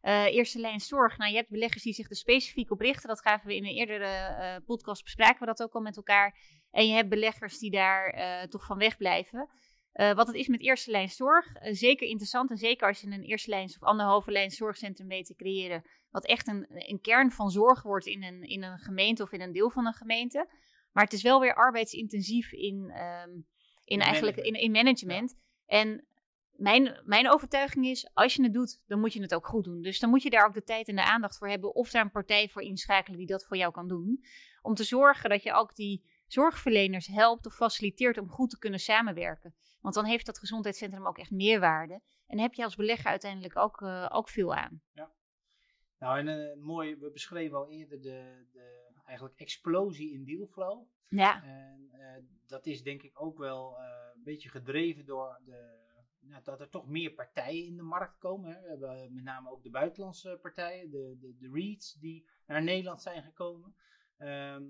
Uh, 0.01 0.25
eerste 0.25 0.59
lijn 0.59 0.79
zorg. 0.79 1.17
Nou, 1.17 1.31
je 1.31 1.37
hebt 1.37 1.49
beleggers 1.49 1.83
die 1.83 1.93
zich 1.93 2.09
er 2.09 2.15
specifiek 2.15 2.71
op 2.71 2.79
richten. 2.79 3.07
Dat 3.07 3.21
gaven 3.21 3.47
we 3.47 3.55
in 3.55 3.65
een 3.65 3.75
eerdere 3.75 4.05
uh, 4.05 4.65
podcast 4.65 5.03
bespraken 5.03 5.39
we 5.39 5.45
dat 5.45 5.63
ook 5.63 5.73
al 5.73 5.81
met 5.81 5.95
elkaar. 5.95 6.39
En 6.71 6.87
je 6.87 6.93
hebt 6.93 7.09
beleggers 7.09 7.57
die 7.57 7.71
daar 7.71 8.15
uh, 8.15 8.43
toch 8.47 8.65
van 8.65 8.77
wegblijven. 8.77 9.49
Wat 9.93 10.27
het 10.27 10.35
is 10.35 10.47
met 10.47 10.61
eerste 10.61 10.91
lijn 10.91 11.09
zorg, 11.09 11.45
zeker 11.61 12.07
interessant. 12.07 12.49
En 12.49 12.57
zeker 12.57 12.87
als 12.87 13.01
je 13.01 13.07
een 13.07 13.23
eerste 13.23 13.49
lijn 13.49 13.65
of 13.65 13.83
anderhalve 13.83 14.31
lijn 14.31 14.51
zorgcentrum 14.51 15.07
weet 15.07 15.25
te 15.25 15.35
creëren. 15.35 15.83
Wat 16.09 16.25
echt 16.25 16.47
een, 16.47 16.65
een 16.69 17.01
kern 17.01 17.31
van 17.31 17.49
zorg 17.49 17.83
wordt 17.83 18.05
in 18.05 18.23
een, 18.23 18.43
in 18.43 18.63
een 18.63 18.79
gemeente 18.79 19.23
of 19.23 19.31
in 19.31 19.41
een 19.41 19.51
deel 19.51 19.69
van 19.69 19.85
een 19.85 19.93
gemeente. 19.93 20.47
Maar 20.91 21.03
het 21.03 21.13
is 21.13 21.21
wel 21.21 21.39
weer 21.39 21.55
arbeidsintensief 21.55 22.51
in, 22.51 22.93
um, 23.25 23.47
in, 23.83 23.99
eigenlijk, 23.99 24.37
in, 24.37 24.53
in 24.53 24.71
management. 24.71 25.35
En 25.65 26.05
mijn, 26.51 27.01
mijn 27.05 27.29
overtuiging 27.29 27.85
is, 27.85 28.09
als 28.13 28.33
je 28.33 28.43
het 28.43 28.53
doet, 28.53 28.81
dan 28.87 28.99
moet 28.99 29.13
je 29.13 29.21
het 29.21 29.33
ook 29.33 29.47
goed 29.47 29.63
doen. 29.63 29.81
Dus 29.81 29.99
dan 29.99 30.09
moet 30.09 30.23
je 30.23 30.29
daar 30.29 30.45
ook 30.45 30.53
de 30.53 30.63
tijd 30.63 30.87
en 30.87 30.95
de 30.95 31.03
aandacht 31.03 31.37
voor 31.37 31.49
hebben. 31.49 31.75
Of 31.75 31.89
daar 31.89 32.03
een 32.03 32.11
partij 32.11 32.49
voor 32.49 32.61
inschakelen 32.61 33.17
die 33.17 33.27
dat 33.27 33.45
voor 33.45 33.57
jou 33.57 33.71
kan 33.71 33.87
doen. 33.87 34.23
Om 34.61 34.73
te 34.73 34.83
zorgen 34.83 35.29
dat 35.29 35.43
je 35.43 35.53
ook 35.53 35.75
die 35.75 36.03
zorgverleners 36.27 37.07
helpt 37.07 37.45
of 37.45 37.55
faciliteert 37.55 38.17
om 38.17 38.29
goed 38.29 38.49
te 38.49 38.59
kunnen 38.59 38.79
samenwerken. 38.79 39.55
Want 39.81 39.95
dan 39.95 40.05
heeft 40.05 40.25
dat 40.25 40.39
gezondheidscentrum 40.39 41.07
ook 41.07 41.17
echt 41.17 41.31
meerwaarde. 41.31 42.01
En 42.27 42.39
heb 42.39 42.53
je 42.53 42.63
als 42.63 42.75
belegger 42.75 43.09
uiteindelijk 43.09 43.57
ook, 43.57 43.81
uh, 43.81 44.09
ook 44.11 44.29
veel 44.29 44.55
aan. 44.55 44.81
Ja. 44.93 45.11
Nou, 45.99 46.19
en 46.19 46.27
uh, 46.27 46.63
mooi, 46.63 46.95
we 46.95 47.11
beschreven 47.11 47.57
al 47.57 47.69
eerder 47.69 48.01
de, 48.01 48.47
de 48.51 48.91
eigenlijk 49.05 49.39
explosie 49.39 50.13
in 50.13 50.25
dealflow. 50.25 50.87
Ja. 51.07 51.43
En 51.43 51.89
uh, 51.93 52.23
dat 52.47 52.65
is 52.65 52.83
denk 52.83 53.01
ik 53.01 53.21
ook 53.21 53.37
wel 53.37 53.77
een 54.15 54.23
beetje 54.23 54.49
gedreven 54.49 55.05
door 55.05 55.39
de 55.45 55.79
nou, 56.21 56.43
dat 56.43 56.59
er 56.59 56.69
toch 56.69 56.87
meer 56.87 57.11
partijen 57.11 57.65
in 57.65 57.75
de 57.75 57.81
markt 57.81 58.17
komen. 58.17 58.51
Hè. 58.51 58.61
We 58.61 58.67
hebben 58.67 59.13
met 59.13 59.23
name 59.23 59.51
ook 59.51 59.63
de 59.63 59.69
buitenlandse 59.69 60.39
partijen, 60.41 60.89
de, 60.89 61.17
de, 61.19 61.35
de 61.37 61.49
REITs 61.53 61.93
die 61.93 62.27
naar 62.45 62.63
Nederland 62.63 63.01
zijn 63.01 63.23
gekomen. 63.23 63.75
Ehm, 64.17 64.63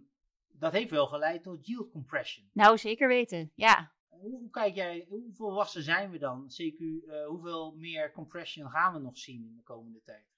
dat 0.48 0.72
heeft 0.72 0.90
wel 0.90 1.08
geleid 1.08 1.44
tot 1.44 1.68
yield 1.68 1.92
compression. 1.92 2.50
Nou, 2.54 2.78
zeker 2.78 3.08
weten, 3.08 3.52
ja. 3.56 3.92
Hoe, 4.20 4.50
kijk 4.50 4.76
jij, 4.76 5.06
hoe 5.10 5.34
volwassen 5.34 5.84
zijn 5.84 6.12
we 6.12 6.18
dan? 6.18 6.50
CQ, 6.50 6.80
uh, 6.80 7.26
hoeveel 7.28 7.76
meer 7.78 8.12
compression 8.12 8.70
gaan 8.70 8.94
we 8.94 9.00
nog 9.00 9.18
zien 9.18 9.46
in 9.46 9.56
de 9.56 9.64
komende 9.64 10.02
tijd? 10.04 10.30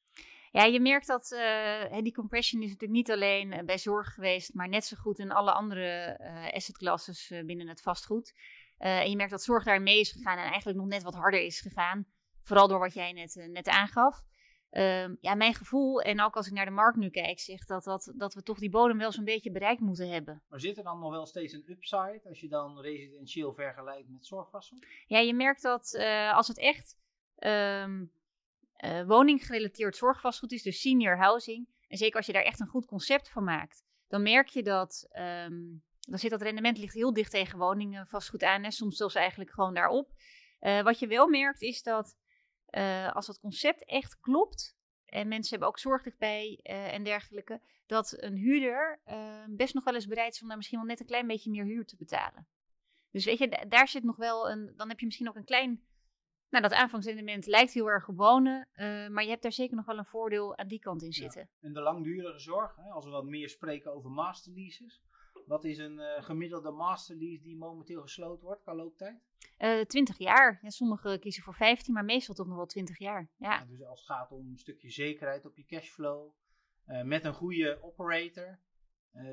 Ja, 0.51 0.63
je 0.63 0.79
merkt 0.79 1.07
dat 1.07 1.31
uh, 1.31 2.01
die 2.01 2.13
compression 2.13 2.61
is 2.61 2.67
natuurlijk 2.67 2.99
niet 2.99 3.11
alleen 3.11 3.51
eh, 3.51 3.65
bij 3.65 3.77
zorg 3.77 4.13
geweest, 4.13 4.53
maar 4.53 4.69
net 4.69 4.85
zo 4.85 4.97
goed 4.97 5.19
in 5.19 5.31
alle 5.31 5.51
andere 5.51 6.17
uh, 6.21 6.53
asset 6.53 6.77
classes 6.77 7.33
binnen 7.45 7.67
het 7.67 7.81
vastgoed. 7.81 8.33
En 8.77 9.09
je 9.09 9.15
merkt 9.15 9.31
dat 9.31 9.43
zorg 9.43 9.63
daar 9.63 9.81
mee 9.81 9.99
is 9.99 10.11
gegaan 10.11 10.37
en 10.37 10.49
eigenlijk 10.49 10.77
nog 10.77 10.87
net 10.87 11.03
wat 11.03 11.13
harder 11.13 11.41
is 11.41 11.61
gegaan. 11.61 12.05
Vooral 12.41 12.67
door 12.67 12.79
wat 12.79 12.93
jij 12.93 13.11
net, 13.11 13.47
net 13.49 13.67
aangaf. 13.67 14.23
Uh, 14.73 15.05
ja, 15.19 15.35
mijn 15.35 15.53
gevoel, 15.53 16.01
en 16.01 16.21
ook 16.21 16.35
als 16.35 16.47
ik 16.47 16.53
naar 16.53 16.65
de 16.65 16.71
markt 16.71 16.97
nu 16.97 17.09
kijk, 17.09 17.39
zegt 17.39 17.67
dat, 17.67 17.83
dat, 17.83 18.13
dat 18.15 18.33
we 18.33 18.43
toch 18.43 18.59
die 18.59 18.69
bodem 18.69 18.97
wel 18.97 19.11
zo'n 19.11 19.23
beetje 19.23 19.51
bereikt 19.51 19.81
moeten 19.81 20.09
hebben. 20.09 20.41
Maar 20.49 20.59
zit 20.59 20.77
er 20.77 20.83
dan 20.83 20.99
nog 20.99 21.11
wel 21.11 21.25
steeds 21.25 21.53
een 21.53 21.63
upside 21.67 22.21
als 22.25 22.39
je 22.39 22.47
dan 22.47 22.79
residentieel 22.79 23.53
vergelijkt 23.53 24.09
met 24.09 24.25
zorgvastgoed? 24.25 24.85
Ja, 25.07 25.19
je 25.19 25.33
merkt 25.33 25.61
dat 25.61 25.93
uh, 25.97 26.35
als 26.35 26.47
het 26.47 26.57
echt 26.57 26.97
um, 27.39 28.11
woninggerelateerd 29.07 29.95
zorgvastgoed 29.95 30.51
is, 30.51 30.63
dus 30.63 30.81
senior 30.81 31.17
housing, 31.17 31.67
en 31.87 31.97
zeker 31.97 32.17
als 32.17 32.25
je 32.25 32.33
daar 32.33 32.43
echt 32.43 32.59
een 32.59 32.67
goed 32.67 32.85
concept 32.85 33.29
van 33.29 33.43
maakt, 33.43 33.83
dan 34.07 34.21
merk 34.21 34.47
je 34.47 34.63
dat 34.63 35.07
um, 35.11 35.83
dan 35.99 36.19
zit 36.19 36.29
dat 36.29 36.41
rendement 36.41 36.77
ligt 36.77 36.93
heel 36.93 37.13
dicht 37.13 37.31
tegen 37.31 37.59
woningen 37.59 38.07
vastgoed 38.07 38.43
aan. 38.43 38.63
En 38.63 38.71
soms 38.71 38.97
zelfs 38.97 39.15
eigenlijk 39.15 39.51
gewoon 39.51 39.73
daarop. 39.73 40.11
Uh, 40.61 40.81
wat 40.81 40.99
je 40.99 41.07
wel 41.07 41.27
merkt 41.27 41.61
is 41.61 41.83
dat 41.83 42.17
uh, 42.77 43.13
als 43.15 43.25
dat 43.25 43.39
concept 43.39 43.85
echt 43.85 44.19
klopt. 44.19 44.75
En 45.05 45.27
mensen 45.27 45.49
hebben 45.49 45.67
ook 45.67 45.79
zorg 45.79 46.17
bij 46.17 46.59
uh, 46.63 46.93
en 46.93 47.03
dergelijke. 47.03 47.61
Dat 47.85 48.13
een 48.17 48.35
huurder 48.35 48.99
best 49.49 49.73
nog 49.73 49.83
wel 49.83 49.93
eens 49.93 50.07
bereid 50.07 50.33
is 50.33 50.41
om 50.41 50.47
daar 50.47 50.57
misschien 50.57 50.77
wel 50.77 50.87
net 50.87 50.99
een 50.99 51.05
klein 51.05 51.27
beetje 51.27 51.49
meer 51.49 51.65
huur 51.65 51.85
te 51.85 51.95
betalen. 51.95 52.47
Dus 53.11 53.25
weet 53.25 53.37
je, 53.37 53.65
daar 53.67 53.87
zit 53.87 54.03
nog 54.03 54.15
wel 54.15 54.49
een. 54.49 54.73
Dan 54.75 54.89
heb 54.89 54.99
je 54.99 55.05
misschien 55.05 55.29
ook 55.29 55.35
een 55.35 55.45
klein. 55.45 55.83
Nou, 56.49 56.63
dat 56.63 56.73
aanvangsrendement 56.73 57.45
lijkt 57.45 57.73
heel 57.73 57.89
erg 57.89 58.07
op 58.07 58.17
wonen. 58.17 58.67
maar 59.11 59.23
je 59.23 59.29
hebt 59.29 59.41
daar 59.41 59.51
zeker 59.51 59.75
nog 59.75 59.85
wel 59.85 59.97
een 59.97 60.05
voordeel 60.05 60.57
aan 60.57 60.67
die 60.67 60.79
kant 60.79 61.03
in 61.03 61.13
zitten. 61.13 61.41
Ja. 61.41 61.67
En 61.67 61.73
de 61.73 61.81
langdurige 61.81 62.39
zorg, 62.39 62.75
hè, 62.75 62.89
als 62.89 63.05
we 63.05 63.11
wat 63.11 63.25
meer 63.25 63.49
spreken 63.49 63.93
over 63.93 64.09
masterleases. 64.09 65.01
Wat 65.45 65.63
is 65.63 65.77
een 65.77 65.97
uh, 65.97 66.23
gemiddelde 66.23 66.71
masterlease 66.71 67.41
die 67.41 67.57
momenteel 67.57 68.01
gesloten 68.01 68.45
wordt 68.45 68.61
qua 68.61 68.75
looptijd? 68.75 69.21
Uh, 69.59 69.79
eh, 69.79 69.85
20 69.85 70.17
jaar. 70.17 70.59
Ja, 70.61 70.69
sommigen 70.69 71.19
kiezen 71.19 71.43
voor 71.43 71.53
15, 71.53 71.93
maar 71.93 72.05
meestal 72.05 72.35
toch 72.35 72.47
nog 72.47 72.55
wel 72.55 72.65
20 72.65 72.99
jaar. 72.99 73.29
Ja. 73.37 73.51
ja 73.51 73.65
dus 73.65 73.83
als 73.83 73.99
het 73.99 74.09
gaat 74.09 74.31
om 74.31 74.49
een 74.51 74.57
stukje 74.57 74.89
zekerheid 74.89 75.45
op 75.45 75.55
je 75.55 75.65
cashflow, 75.65 76.31
uh, 76.87 77.01
met 77.01 77.25
een 77.25 77.33
goede 77.33 77.77
operator, 77.81 78.59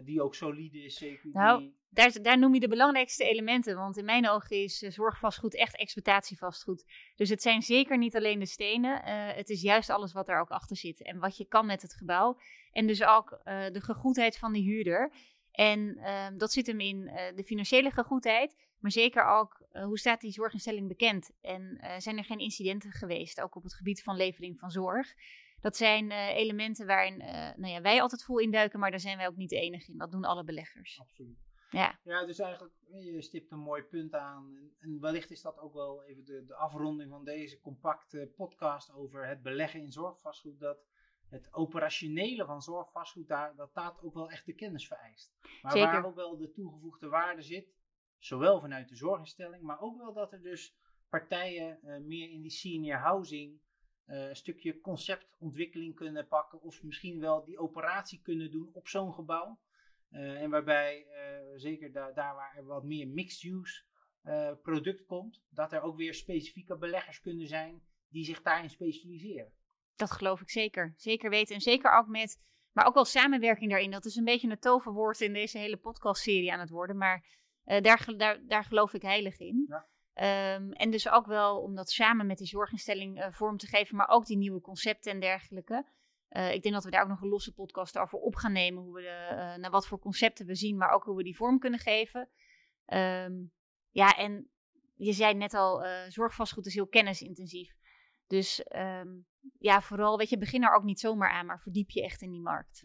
die 0.04 0.22
ook 0.22 0.34
solide 0.34 0.82
is. 0.82 0.96
Zeker 0.96 1.30
nou, 1.32 1.72
daar, 1.88 2.22
daar 2.22 2.38
noem 2.38 2.54
je 2.54 2.60
de 2.60 2.68
belangrijkste 2.68 3.24
elementen. 3.24 3.76
Want 3.76 3.96
in 3.96 4.04
mijn 4.04 4.28
ogen 4.28 4.56
is 4.56 4.78
zorgvastgoed 4.78 5.56
echt 5.56 5.76
exploitatievastgoed. 5.76 6.84
Dus 7.16 7.28
het 7.28 7.42
zijn 7.42 7.62
zeker 7.62 7.98
niet 7.98 8.16
alleen 8.16 8.38
de 8.38 8.46
stenen. 8.46 9.02
het 9.34 9.48
is 9.48 9.62
juist 9.62 9.90
alles 9.90 10.12
wat 10.12 10.28
er 10.28 10.40
ook 10.40 10.50
achter 10.50 10.76
zit. 10.76 11.02
En 11.02 11.18
wat 11.18 11.36
je 11.36 11.44
kan 11.44 11.66
met 11.66 11.82
het 11.82 11.94
gebouw. 11.94 12.38
En 12.72 12.86
dus 12.86 13.04
ook 13.04 13.40
de 13.44 13.80
gegoedheid 13.80 14.38
van 14.38 14.52
de 14.52 14.60
huurder. 14.60 15.12
En 15.60 15.96
ehm, 15.96 16.36
dat 16.36 16.52
zit 16.52 16.66
hem 16.66 16.80
in 16.80 17.00
uh, 17.00 17.14
de 17.34 17.44
financiële 17.44 17.90
gegoedheid, 17.90 18.56
maar 18.78 18.90
zeker 18.90 19.24
ook 19.24 19.66
uh, 19.72 19.84
hoe 19.84 19.98
staat 19.98 20.20
die 20.20 20.32
zorginstelling 20.32 20.88
bekend? 20.88 21.30
En 21.40 21.78
uh, 21.80 21.98
zijn 21.98 22.18
er 22.18 22.24
geen 22.24 22.38
incidenten 22.38 22.92
geweest, 22.92 23.40
ook 23.40 23.54
op 23.54 23.62
het 23.62 23.74
gebied 23.74 24.02
van 24.02 24.16
levering 24.16 24.58
van 24.58 24.70
zorg? 24.70 25.14
Dat 25.60 25.76
zijn 25.76 26.10
elementen 26.10 26.86
waarin 26.86 27.16
nou 27.56 27.66
ja, 27.66 27.80
wij 27.80 28.00
altijd 28.00 28.24
vol 28.24 28.38
induiken, 28.38 28.80
maar 28.80 28.90
daar 28.90 29.00
zijn 29.00 29.16
wij 29.16 29.26
ook 29.26 29.36
niet 29.36 29.50
de 29.50 29.60
enige 29.60 29.92
in. 29.92 29.98
Dat 29.98 30.10
doen 30.10 30.24
alle 30.24 30.44
beleggers. 30.44 31.00
Absoluut. 31.00 31.38
Ja. 31.70 31.98
ja, 32.04 32.26
dus 32.26 32.38
eigenlijk, 32.38 32.74
je 32.88 33.22
stipt 33.22 33.50
een 33.50 33.58
mooi 33.58 33.82
punt 33.82 34.14
aan. 34.14 34.56
En, 34.56 34.72
en 34.78 35.00
wellicht 35.00 35.30
is 35.30 35.42
dat 35.42 35.58
ook 35.58 35.74
wel 35.74 36.04
even 36.04 36.24
de, 36.24 36.44
de 36.44 36.54
afronding 36.54 37.10
van 37.10 37.24
deze 37.24 37.60
compacte 37.60 38.32
podcast 38.36 38.92
over 38.92 39.26
het 39.26 39.42
beleggen 39.42 39.80
in 39.80 39.92
zorgvastgoed. 39.92 40.60
Dat 40.60 40.78
het 41.30 41.48
operationele 41.52 42.44
van 42.44 42.62
zorgvastgoed, 42.62 43.28
daar, 43.28 43.56
dat 43.56 43.74
dat 43.74 44.02
ook 44.02 44.14
wel 44.14 44.30
echt 44.30 44.46
de 44.46 44.54
kennis 44.54 44.86
vereist. 44.86 45.32
Maar 45.62 45.78
waar 45.78 46.04
ook 46.04 46.14
wel 46.14 46.36
de 46.36 46.50
toegevoegde 46.50 47.08
waarde 47.08 47.42
zit, 47.42 47.74
zowel 48.18 48.60
vanuit 48.60 48.88
de 48.88 48.96
zorginstelling, 48.96 49.62
maar 49.62 49.80
ook 49.80 49.96
wel 49.98 50.12
dat 50.12 50.32
er 50.32 50.42
dus 50.42 50.76
partijen 51.08 51.78
uh, 51.82 51.98
meer 51.98 52.30
in 52.30 52.42
die 52.42 52.50
senior 52.50 52.98
housing 52.98 53.60
uh, 54.06 54.28
een 54.28 54.36
stukje 54.36 54.80
conceptontwikkeling 54.80 55.94
kunnen 55.94 56.28
pakken, 56.28 56.60
of 56.60 56.82
misschien 56.82 57.20
wel 57.20 57.44
die 57.44 57.58
operatie 57.58 58.20
kunnen 58.22 58.50
doen 58.50 58.70
op 58.72 58.88
zo'n 58.88 59.14
gebouw. 59.14 59.60
Uh, 60.10 60.42
en 60.42 60.50
waarbij, 60.50 61.06
zeker 61.56 61.92
daar, 61.92 62.14
daar 62.14 62.34
waar 62.34 62.56
er 62.56 62.64
wat 62.64 62.84
meer 62.84 63.08
mixed-use 63.08 63.82
product 64.62 65.04
komt, 65.04 65.42
dat 65.50 65.72
er 65.72 65.82
ook 65.82 65.96
weer 65.96 66.14
specifieke 66.14 66.76
beleggers 66.76 67.20
kunnen 67.20 67.46
zijn 67.46 67.82
die 68.08 68.24
zich 68.24 68.42
daarin 68.42 68.70
specialiseren. 68.70 69.52
Dat 70.00 70.10
geloof 70.10 70.40
ik 70.40 70.50
zeker. 70.50 70.94
Zeker 70.96 71.30
weten. 71.30 71.54
En 71.54 71.60
zeker 71.60 71.92
ook 71.92 72.06
met, 72.06 72.40
maar 72.72 72.86
ook 72.86 72.94
wel 72.94 73.04
samenwerking 73.04 73.70
daarin. 73.70 73.90
Dat 73.90 74.04
is 74.04 74.16
een 74.16 74.24
beetje 74.24 74.50
een 74.50 74.58
toverwoord 74.58 75.20
in 75.20 75.32
deze 75.32 75.58
hele 75.58 75.76
podcastserie 75.76 76.52
aan 76.52 76.60
het 76.60 76.70
worden. 76.70 76.96
Maar 76.96 77.26
uh, 77.64 77.80
daar, 77.80 78.12
daar, 78.16 78.46
daar 78.46 78.64
geloof 78.64 78.94
ik 78.94 79.02
heilig 79.02 79.38
in. 79.38 79.66
Ja. 79.68 79.88
Um, 80.54 80.72
en 80.72 80.90
dus 80.90 81.08
ook 81.08 81.26
wel 81.26 81.60
om 81.60 81.74
dat 81.74 81.90
samen 81.90 82.26
met 82.26 82.38
die 82.38 82.46
zorginstelling 82.46 83.18
uh, 83.18 83.26
vorm 83.30 83.56
te 83.56 83.66
geven, 83.66 83.96
maar 83.96 84.08
ook 84.08 84.26
die 84.26 84.36
nieuwe 84.36 84.60
concepten 84.60 85.12
en 85.12 85.20
dergelijke. 85.20 85.86
Uh, 86.30 86.52
ik 86.52 86.62
denk 86.62 86.74
dat 86.74 86.84
we 86.84 86.90
daar 86.90 87.02
ook 87.02 87.08
nog 87.08 87.22
een 87.22 87.28
losse 87.28 87.54
podcast 87.54 87.98
over 87.98 88.18
op 88.18 88.34
gaan 88.34 88.52
nemen. 88.52 88.82
Hoe 88.82 88.94
we 88.94 89.00
de, 89.00 89.58
naar 89.58 89.70
wat 89.70 89.86
voor 89.86 89.98
concepten 89.98 90.46
we 90.46 90.54
zien, 90.54 90.76
maar 90.76 90.90
ook 90.90 91.04
hoe 91.04 91.16
we 91.16 91.22
die 91.22 91.36
vorm 91.36 91.58
kunnen 91.58 91.80
geven. 91.80 92.28
Um, 92.86 93.52
ja, 93.90 94.16
en 94.16 94.50
je 94.94 95.12
zei 95.12 95.34
net 95.34 95.54
al, 95.54 95.84
zorgvastgoed 96.08 96.66
is 96.66 96.74
heel 96.74 96.88
kennisintensief. 96.88 97.74
Dus 98.30 98.64
um, 98.76 99.26
ja, 99.58 99.80
vooral, 99.80 100.18
weet 100.18 100.28
je, 100.28 100.38
begin 100.38 100.62
er 100.62 100.74
ook 100.74 100.84
niet 100.84 101.00
zomaar 101.00 101.30
aan, 101.30 101.46
maar 101.46 101.60
verdiep 101.60 101.90
je 101.90 102.02
echt 102.02 102.22
in 102.22 102.30
die 102.30 102.40
markt. 102.40 102.84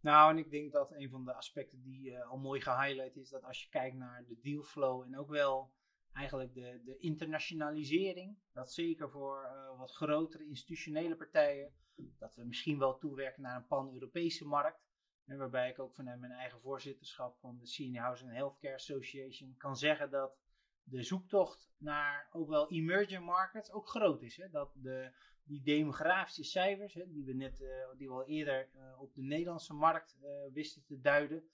Nou, 0.00 0.30
en 0.30 0.38
ik 0.38 0.50
denk 0.50 0.72
dat 0.72 0.92
een 0.92 1.10
van 1.10 1.24
de 1.24 1.34
aspecten 1.34 1.82
die 1.82 2.10
uh, 2.10 2.30
al 2.30 2.38
mooi 2.38 2.60
gehighlight 2.60 3.16
is, 3.16 3.30
dat 3.30 3.44
als 3.44 3.62
je 3.62 3.68
kijkt 3.68 3.96
naar 3.96 4.24
de 4.28 4.38
dealflow 4.40 5.02
en 5.02 5.18
ook 5.18 5.28
wel 5.28 5.72
eigenlijk 6.12 6.54
de, 6.54 6.80
de 6.84 6.98
internationalisering, 6.98 8.36
dat 8.52 8.72
zeker 8.72 9.10
voor 9.10 9.44
uh, 9.44 9.78
wat 9.78 9.92
grotere 9.92 10.46
institutionele 10.46 11.16
partijen, 11.16 11.72
dat 12.18 12.34
we 12.34 12.44
misschien 12.44 12.78
wel 12.78 12.98
toewerken 12.98 13.42
naar 13.42 13.56
een 13.56 13.66
pan-Europese 13.66 14.46
markt. 14.46 14.90
En 15.24 15.38
waarbij 15.38 15.70
ik 15.70 15.78
ook 15.78 15.94
vanuit 15.94 16.20
mijn 16.20 16.32
eigen 16.32 16.60
voorzitterschap 16.60 17.38
van 17.38 17.58
de 17.58 17.66
Senior 17.66 18.04
Housing 18.04 18.28
and 18.30 18.38
Healthcare 18.38 18.74
Association 18.74 19.54
kan 19.56 19.76
zeggen 19.76 20.10
dat 20.10 20.40
de 20.82 21.02
zoektocht 21.02 21.70
naar 21.78 22.28
ook 22.32 22.48
wel 22.48 22.70
emerging 22.70 23.24
markets 23.24 23.72
ook 23.72 23.88
groot 23.88 24.22
is. 24.22 24.36
Hè? 24.36 24.50
Dat 24.50 24.72
de 24.74 25.12
die 25.44 25.62
demografische 25.62 26.44
cijfers, 26.44 26.94
hè, 26.94 27.12
die 27.12 27.24
we 27.24 27.32
net, 27.32 27.56
die 27.96 28.08
we 28.08 28.14
al 28.14 28.26
eerder 28.26 28.68
op 28.98 29.14
de 29.14 29.22
Nederlandse 29.22 29.74
markt 29.74 30.18
wisten 30.52 30.84
te 30.84 31.00
duiden, 31.00 31.44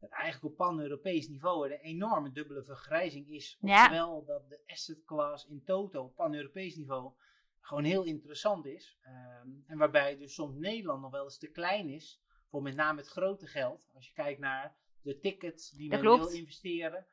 dat 0.00 0.10
eigenlijk 0.10 0.52
op 0.52 0.56
pan-Europees 0.56 1.28
niveau 1.28 1.66
er 1.66 1.72
een 1.72 1.80
enorme 1.80 2.32
dubbele 2.32 2.62
vergrijzing 2.62 3.28
is. 3.28 3.58
Terwijl 3.60 4.24
dat 4.24 4.48
de 4.48 4.60
asset 4.66 5.04
class 5.04 5.46
in 5.46 5.64
toto 5.64 6.02
op 6.02 6.14
pan-Europees 6.14 6.76
niveau 6.76 7.12
gewoon 7.60 7.84
heel 7.84 8.04
interessant 8.04 8.66
is. 8.66 8.98
Ehm, 9.02 9.48
en 9.66 9.78
waarbij 9.78 10.16
dus 10.16 10.34
soms 10.34 10.56
Nederland 10.56 11.00
nog 11.00 11.10
wel 11.10 11.24
eens 11.24 11.38
te 11.38 11.50
klein 11.50 11.88
is 11.88 12.20
voor 12.48 12.62
met 12.62 12.74
name 12.74 12.98
het 12.98 13.08
grote 13.08 13.46
geld. 13.46 13.90
Als 13.94 14.06
je 14.06 14.12
kijkt 14.12 14.40
naar 14.40 14.76
de 15.02 15.18
tickets 15.18 15.70
die 15.70 15.88
men 15.88 16.00
wil 16.00 16.28
investeren. 16.28 17.06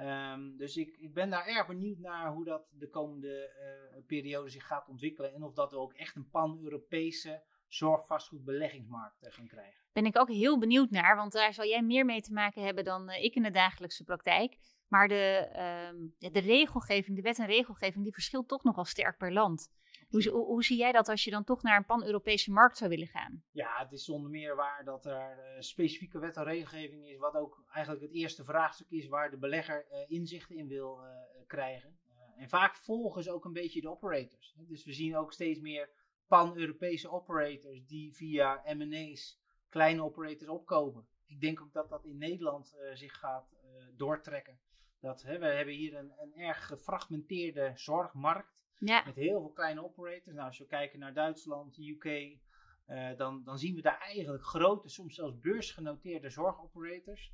Um, 0.00 0.56
dus 0.56 0.76
ik, 0.76 0.96
ik 0.98 1.14
ben 1.14 1.30
daar 1.30 1.46
erg 1.46 1.66
benieuwd 1.66 1.98
naar 1.98 2.32
hoe 2.32 2.44
dat 2.44 2.62
de 2.70 2.88
komende 2.88 3.50
uh, 3.96 4.06
periode 4.06 4.48
zich 4.48 4.66
gaat 4.66 4.88
ontwikkelen. 4.88 5.34
En 5.34 5.42
of 5.42 5.54
dat 5.54 5.70
we 5.70 5.78
ook 5.78 5.92
echt 5.92 6.16
een 6.16 6.30
pan-Europese 6.30 7.42
zorgvastgoedbeleggingsmarkt 7.68 9.22
uh, 9.22 9.32
gaan 9.32 9.46
krijgen. 9.46 9.80
Ben 9.92 10.06
ik 10.06 10.18
ook 10.18 10.28
heel 10.28 10.58
benieuwd 10.58 10.90
naar, 10.90 11.16
want 11.16 11.32
daar 11.32 11.54
zal 11.54 11.64
jij 11.64 11.82
meer 11.82 12.04
mee 12.04 12.20
te 12.20 12.32
maken 12.32 12.64
hebben 12.64 12.84
dan 12.84 13.10
uh, 13.10 13.24
ik 13.24 13.34
in 13.34 13.42
de 13.42 13.50
dagelijkse 13.50 14.04
praktijk. 14.04 14.58
Maar 14.88 15.08
de, 15.08 16.14
de 16.18 16.40
regelgeving, 16.40 17.16
de 17.16 17.22
wet 17.22 17.38
en 17.38 17.46
regelgeving, 17.46 18.04
die 18.04 18.12
verschilt 18.12 18.48
toch 18.48 18.62
nogal 18.62 18.84
sterk 18.84 19.18
per 19.18 19.32
land. 19.32 19.70
Hoe, 20.12 20.30
hoe, 20.30 20.64
zie 20.64 20.76
jij 20.76 20.92
dat 20.92 21.08
als 21.08 21.24
je 21.24 21.30
dan 21.30 21.44
toch 21.44 21.62
naar 21.62 21.76
een 21.76 21.84
pan-Europese 21.84 22.50
markt 22.50 22.76
zou 22.76 22.90
willen 22.90 23.06
gaan? 23.06 23.44
Ja, 23.50 23.78
het 23.78 23.92
is 23.92 24.04
zonder 24.04 24.30
meer 24.30 24.56
waar 24.56 24.84
dat 24.84 25.06
er 25.06 25.38
uh, 25.38 25.60
specifieke 25.60 26.18
wet 26.18 26.36
en 26.36 26.44
regelgeving 26.44 27.08
is, 27.08 27.18
wat 27.18 27.34
ook 27.34 27.64
eigenlijk 27.72 28.04
het 28.04 28.14
eerste 28.14 28.44
vraagstuk 28.44 28.90
is 28.90 29.08
waar 29.08 29.30
de 29.30 29.38
belegger 29.38 29.86
uh, 29.90 29.98
inzichten 30.08 30.56
in 30.56 30.68
wil 30.68 30.98
uh, 30.98 31.08
krijgen. 31.46 31.98
en 32.36 32.48
vaak 32.48 32.76
volgen 32.76 33.22
ze 33.22 33.32
ook 33.32 33.44
een 33.44 33.52
beetje 33.52 33.80
de 33.80 33.90
operators. 33.90 34.54
Dus 34.56 34.84
we 34.84 34.92
zien 34.92 35.16
ook 35.16 35.32
steeds 35.32 35.60
meer 35.60 35.90
pan-Europese 36.26 37.10
operators 37.10 37.86
die 37.86 38.14
via 38.14 38.62
M&A's 38.74 39.40
kleine 39.68 40.02
operators 40.02 40.48
opkopen. 40.48 41.06
Ik 41.26 41.40
denk 41.40 41.60
ook 41.60 41.72
dat 41.72 41.88
dat 41.88 42.04
in 42.04 42.18
Nederland 42.18 42.76
zich 42.94 43.18
gaat 43.18 43.56
doortrekken. 43.96 44.58
Dat, 45.00 45.22
hè, 45.22 45.38
we 45.38 45.46
hebben 45.46 45.74
hier 45.74 45.94
een, 45.94 46.12
een 46.18 46.34
erg 46.34 46.66
gefragmenteerde 46.66 47.72
zorgmarkt. 47.74 48.61
Met 48.82 49.14
heel 49.14 49.40
veel 49.40 49.52
kleine 49.52 49.84
operators. 49.84 50.34
Nou, 50.34 50.46
als 50.46 50.58
we 50.58 50.66
kijken 50.66 50.98
naar 50.98 51.14
Duitsland, 51.14 51.78
UK, 51.78 52.04
uh, 52.04 53.16
dan, 53.16 53.42
dan 53.44 53.58
zien 53.58 53.74
we 53.74 53.82
daar 53.82 53.98
eigenlijk 53.98 54.44
grote, 54.44 54.88
soms 54.88 55.14
zelfs 55.14 55.38
beursgenoteerde 55.38 56.30
zorgoperators. 56.30 57.32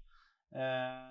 Uh, 0.50 0.60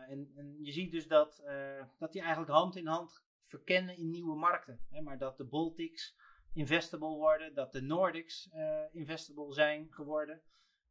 en, 0.10 0.32
en, 0.36 0.58
je 0.64 0.72
ziet 0.72 0.92
dus 0.92 1.08
dat, 1.08 1.42
uh, 1.46 1.84
dat 1.98 2.12
die 2.12 2.22
eigenlijk 2.22 2.52
hand 2.52 2.76
in 2.76 2.88
hand 2.88 3.26
verkennen 3.42 3.98
in 3.98 4.10
nieuwe 4.10 4.36
markten. 4.36 4.80
Hè, 4.90 5.02
maar 5.02 5.18
dat 5.18 5.38
de 5.38 5.46
Baltics 5.46 6.16
investable 6.54 7.16
worden, 7.16 7.54
dat 7.54 7.72
de 7.72 7.82
Nordics 7.82 8.50
investable 8.92 9.54
zijn 9.54 9.88
geworden. 9.90 10.42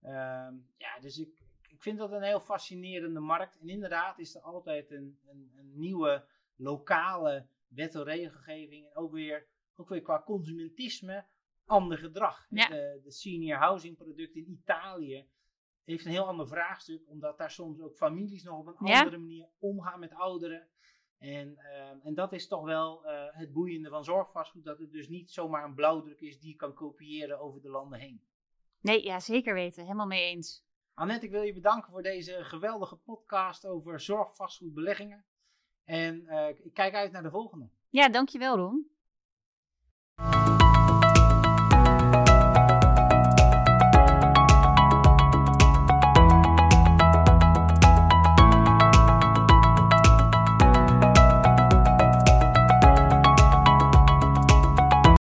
Ehm, 0.00 0.54
ja, 0.76 0.98
dus 1.00 1.18
ik, 1.18 1.42
ik 1.68 1.82
vind 1.82 1.98
dat 1.98 2.12
een 2.12 2.22
heel 2.22 2.40
fascinerende 2.40 3.20
markt. 3.20 3.58
En 3.58 3.68
inderdaad 3.68 4.18
is 4.18 4.34
er 4.34 4.42
altijd 4.42 4.90
een, 4.90 5.18
een, 5.26 5.52
een 5.56 5.78
nieuwe 5.78 6.28
lokale 6.56 7.48
wet 7.68 7.94
en 7.94 8.04
regelgeving 8.04 8.86
en 8.86 8.96
ook 8.96 9.12
weer, 9.12 9.46
ook 9.76 9.88
weer 9.88 10.02
qua 10.02 10.22
consumentisme 10.22 11.26
ander 11.64 11.98
gedrag. 11.98 12.46
De, 12.48 13.00
de, 13.04 13.10
senior 13.10 13.58
housing 13.58 13.96
product 13.96 14.34
in 14.34 14.50
Italië 14.50 15.28
heeft 15.84 16.04
een 16.04 16.10
heel 16.10 16.26
ander 16.26 16.46
vraagstuk, 16.46 17.08
omdat 17.08 17.38
daar 17.38 17.50
soms 17.50 17.80
ook 17.80 17.96
families 17.96 18.42
nog 18.42 18.58
op 18.58 18.66
een 18.66 18.74
andere 18.76 19.18
manier 19.18 19.48
omgaan 19.58 20.00
met 20.00 20.14
ouderen. 20.14 20.68
En, 21.18 21.56
ehm, 21.58 21.98
en 22.02 22.14
dat 22.14 22.32
is 22.32 22.48
toch 22.48 22.64
wel 22.64 23.04
uh, 23.04 23.24
het 23.30 23.52
boeiende 23.52 23.88
van 23.88 24.04
zorgvastgoed, 24.04 24.64
dat 24.64 24.78
het 24.78 24.92
dus 24.92 25.08
niet 25.08 25.30
zomaar 25.30 25.64
een 25.64 25.74
blauwdruk 25.74 26.20
is 26.20 26.40
die 26.40 26.50
je 26.50 26.56
kan 26.56 26.74
kopiëren 26.74 27.40
over 27.40 27.62
de 27.62 27.68
landen 27.68 27.98
heen. 27.98 28.22
Nee, 28.80 29.04
ja, 29.04 29.20
zeker 29.20 29.54
weten. 29.54 29.82
Helemaal 29.82 30.06
mee 30.06 30.24
eens. 30.24 30.64
Annette, 30.94 31.26
ik 31.26 31.30
wil 31.30 31.42
je 31.42 31.52
bedanken 31.52 31.90
voor 31.90 32.02
deze 32.02 32.44
geweldige 32.44 32.96
podcast 32.96 33.66
over 33.66 34.00
zorgvastgoedbeleggingen. 34.00 35.24
En 35.86 36.22
uh, 36.28 36.48
ik 36.48 36.74
kijk 36.74 36.94
uit 36.94 37.12
naar 37.12 37.22
de 37.22 37.30
volgende. 37.30 37.68
Ja, 37.90 38.08
dankjewel 38.08 38.56
Ron. 38.56 38.90